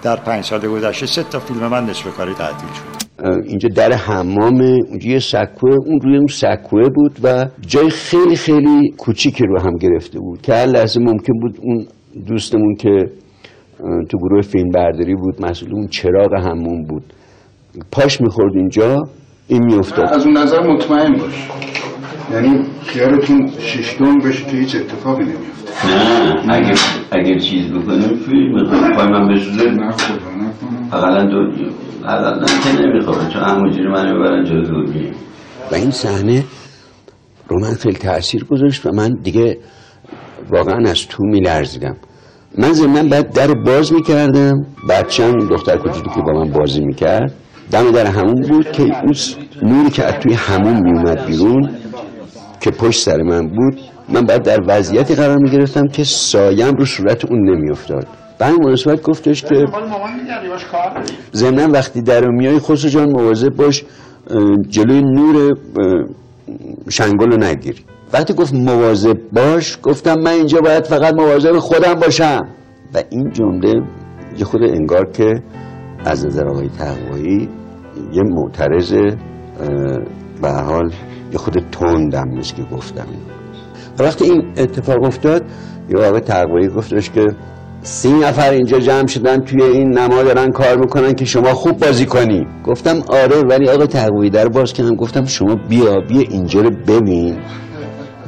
در 0.02 0.16
پنج 0.16 0.44
سال 0.44 0.60
گذشته 0.60 1.06
سه 1.06 1.22
تا 1.22 1.38
فیلم 1.38 1.66
من 1.68 1.86
نصف 1.86 2.16
کاری 2.16 2.34
تعطیل 2.34 2.68
شد. 2.68 3.06
اینجا 3.46 3.68
در 3.76 3.92
حمام 3.92 4.60
اونجا 4.60 5.10
یه 5.10 5.18
سکوه 5.18 5.74
اون 5.86 6.00
روی 6.02 6.16
اون 6.16 6.26
سکوه 6.26 6.88
بود 6.94 7.18
و 7.22 7.46
جای 7.60 7.90
خیلی 7.90 8.36
خیلی 8.36 8.94
کوچیکی 8.98 9.44
رو 9.46 9.60
هم 9.60 9.76
گرفته 9.76 10.18
بود. 10.18 10.42
که 10.42 10.54
هر 10.54 10.66
لحظه 10.66 11.00
ممکن 11.00 11.32
بود 11.40 11.58
اون 11.62 11.86
دوستمون 12.26 12.74
که 12.74 13.10
تو 14.08 14.18
گروه 14.18 14.42
فیلم 14.42 14.70
برداری 14.70 15.14
بود 15.14 15.44
مسئول 15.44 15.74
اون 15.74 15.88
چراغ 15.88 16.34
همون 16.34 16.84
بود. 16.84 17.12
پاش 17.92 18.20
می‌خورد 18.20 18.56
اینجا 18.56 19.02
این 19.48 19.64
میافتاد. 19.64 20.12
از 20.12 20.26
اون 20.26 20.36
نظر 20.36 20.60
مطمئن 20.60 21.12
باش. 21.12 21.48
یعنی 22.32 22.64
خیالتون 22.86 23.50
ششتون 23.58 24.18
بشه 24.18 24.44
که 24.44 24.56
هیچ 24.56 24.76
اتفاقی 24.76 25.24
نمیفته. 25.24 25.86
نه 25.86 26.54
اگر 26.54 26.78
اگر 27.12 27.38
چیز 27.38 27.70
بکنیم 27.70 28.16
فیلم 28.16 28.94
پای 28.96 29.06
من 29.06 29.34
بسوزه. 29.34 29.70
نه 29.70 29.90
خدا 29.92 30.14
نکنم 30.14 30.88
اقلا 30.92 31.24
دو 31.24 31.38
اقلا 32.04 32.46
که 32.46 32.82
نمی‌خوره 32.82 33.28
چون 33.28 33.42
همونجوری 33.42 33.88
من 33.88 34.12
می‌برن 34.12 34.44
جلو 34.44 34.62
دوربین 34.62 35.12
و 35.72 35.74
این 35.74 35.90
صحنه 35.90 36.44
رو 37.48 37.60
من 37.60 37.74
خیلی 37.74 37.98
تاثیر 37.98 38.44
گذاشت 38.44 38.86
و 38.86 38.92
من 38.92 39.10
دیگه 39.22 39.58
واقعا 40.50 40.90
از 40.90 41.06
تو 41.08 41.24
میلرزیدم. 41.24 41.96
من 42.58 42.72
زمین 42.72 43.08
بعد 43.08 43.32
در 43.32 43.54
باز 43.54 43.92
می‌کردم. 43.92 44.66
بچم 44.90 45.32
دختر 45.32 45.76
کوچیکی 45.76 46.10
که 46.14 46.20
با 46.20 46.32
من 46.32 46.50
بازی 46.50 46.80
می‌کرد 46.84 47.32
دم 47.70 47.90
در 47.90 48.06
همون 48.06 48.42
بود 48.48 48.72
که 48.72 48.82
اون 48.82 49.14
نوری 49.62 49.90
که 49.90 50.04
از 50.04 50.14
توی 50.14 50.34
همون 50.34 50.82
میومد 50.82 51.26
بیرون 51.26 51.70
که 52.66 52.72
پشت 52.72 53.02
سر 53.02 53.22
من 53.22 53.48
بود 53.48 53.78
من 54.08 54.20
بعد 54.20 54.42
در 54.42 54.60
وضعیتی 54.66 55.14
قرار 55.14 55.38
می‌گرفتم 55.38 55.88
که 55.88 56.04
سایم 56.04 56.74
رو 56.74 56.84
صورت 56.84 57.24
اون 57.24 57.50
نمیافتاد. 57.50 58.06
به 58.38 58.46
این 58.46 58.64
مناسبت 58.64 59.02
گفتش 59.02 59.42
که 59.42 59.64
ضمنا 61.32 61.72
وقتی 61.72 62.02
در 62.02 62.28
میای 62.28 62.58
خسرو 62.58 62.90
جان 62.90 63.10
مواظب 63.10 63.56
باش 63.56 63.84
جلوی 64.68 65.02
نور 65.02 65.56
شنگل 66.88 67.30
رو 67.30 67.36
نگیری 67.36 67.84
وقتی 68.12 68.34
گفت 68.34 68.54
مواظب 68.54 69.16
باش 69.32 69.78
گفتم 69.82 70.18
من 70.18 70.30
اینجا 70.30 70.60
باید 70.60 70.84
فقط 70.84 71.14
مواظب 71.14 71.58
خودم 71.58 71.94
باشم. 71.94 72.48
و 72.94 73.02
این 73.10 73.30
جمله 73.30 73.82
یه 74.38 74.44
خود 74.44 74.62
انگار 74.62 75.10
که 75.12 75.42
از 76.04 76.26
نظر 76.26 76.48
آقای 76.48 76.68
تقوایی 76.78 77.48
یه 78.12 78.22
معترض 78.22 78.92
به 80.42 80.50
حال 80.50 80.90
یه 81.32 81.38
خود 81.38 81.64
تندم 81.72 82.28
نیست 82.28 82.56
که 82.56 82.62
گفتم. 82.62 83.06
وقتی 83.98 84.24
این 84.24 84.52
اتفاق 84.56 85.02
افتاد 85.04 85.42
یه 85.88 86.04
آقای 86.04 86.20
تقوایی 86.20 86.68
گفتش 86.68 87.10
که 87.10 87.26
سی 87.82 88.12
نفر 88.12 88.50
اینجا 88.50 88.78
جمع 88.78 89.06
شدن 89.06 89.40
توی 89.40 89.62
این 89.62 89.98
نما 89.98 90.22
دارن 90.22 90.50
کار 90.50 90.76
می‌کنن 90.78 91.12
که 91.12 91.24
شما 91.24 91.54
خوب 91.54 91.78
بازی 91.78 92.06
کنی. 92.06 92.46
گفتم 92.64 93.02
آره 93.08 93.40
ولی 93.50 93.68
آقای 93.68 93.86
تقوایی 93.86 94.30
در 94.30 94.48
باز 94.48 94.72
کردم. 94.72 94.94
گفتم 94.94 95.24
شما 95.24 95.54
بیا 95.68 95.94
بیا 96.08 96.20
اینجا 96.20 96.60
رو 96.60 96.70
ببین. 96.70 97.36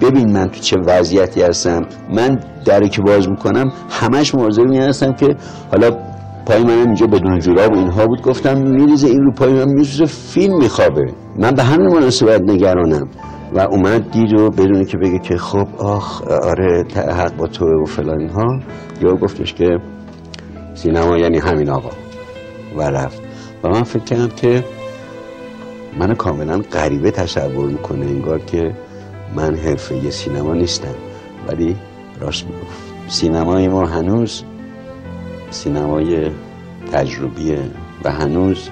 ببین 0.00 0.32
من 0.32 0.46
تو 0.46 0.60
چه 0.60 0.76
وضعیتی 0.86 1.42
هستم. 1.42 1.82
من 2.10 2.40
دری 2.64 2.88
که 2.88 3.02
باز 3.02 3.28
می‌کنم 3.28 3.72
همش 3.90 4.34
مواظب 4.34 4.70
این 4.70 4.82
هستم 4.82 5.12
که 5.12 5.36
حالا 5.70 5.90
پای 6.48 6.64
من 6.64 6.70
اینجا 6.70 7.06
بدون 7.06 7.38
جوراب 7.38 7.74
اینها 7.74 8.06
بود. 8.06 8.22
گفتم 8.22 8.58
میریزه 8.58 9.08
این 9.08 9.22
رو 9.22 9.32
پای 9.32 9.52
من 9.52 9.68
میسوزه 9.68 10.04
فیلم 10.04 10.58
میخوابه. 10.58 11.12
من 11.38 11.50
به 11.50 11.62
همین 11.62 11.88
مناسبت 11.88 12.40
نگرانم. 12.40 13.08
و 13.54 13.58
اومد 13.58 14.10
دید 14.10 14.32
و 14.40 14.50
بدون 14.50 14.84
که 14.84 14.98
بگه 14.98 15.18
که 15.18 15.36
خب 15.36 15.68
آخ 15.78 16.22
آره 16.22 16.84
حق 16.96 17.36
با 17.36 17.46
تو 17.46 17.64
و 17.64 17.84
فلان 17.84 18.20
اینها. 18.20 18.60
یا 19.02 19.14
گفتش 19.14 19.54
که 19.54 19.78
سینما 20.74 21.18
یعنی 21.18 21.38
همین 21.38 21.70
آقا. 21.70 21.90
و 22.76 22.82
رفت. 22.82 23.22
و 23.64 23.68
من 23.68 23.82
فکر 23.82 24.04
کردم 24.04 24.28
که 24.28 24.64
من 25.98 26.14
کاملا 26.14 26.62
غریبه 26.72 27.10
تصور 27.10 27.66
می‌کنه 27.66 28.06
انگار 28.06 28.38
که 28.38 28.74
من 29.36 29.54
حرفه 29.54 30.10
سینما 30.10 30.54
نیستم. 30.54 30.94
ولی 31.48 31.76
راست 32.20 32.44
می‌گفت. 32.44 32.92
سینمای 33.08 33.68
ما 33.68 33.86
هنوز 33.86 34.44
سینمای 35.50 36.30
تجربیه 36.92 37.58
و 38.04 38.12
هنوز 38.12 38.68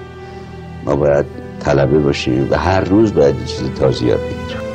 ما 0.85 0.95
باید 0.95 1.25
طلبه 1.59 1.99
باشیم 1.99 2.47
و 2.51 2.55
هر 2.55 2.81
روز 2.81 3.13
باید 3.13 3.45
چیز 3.45 3.69
تازه 3.69 4.05
یاد 4.05 4.19
بگیریم. 4.19 4.66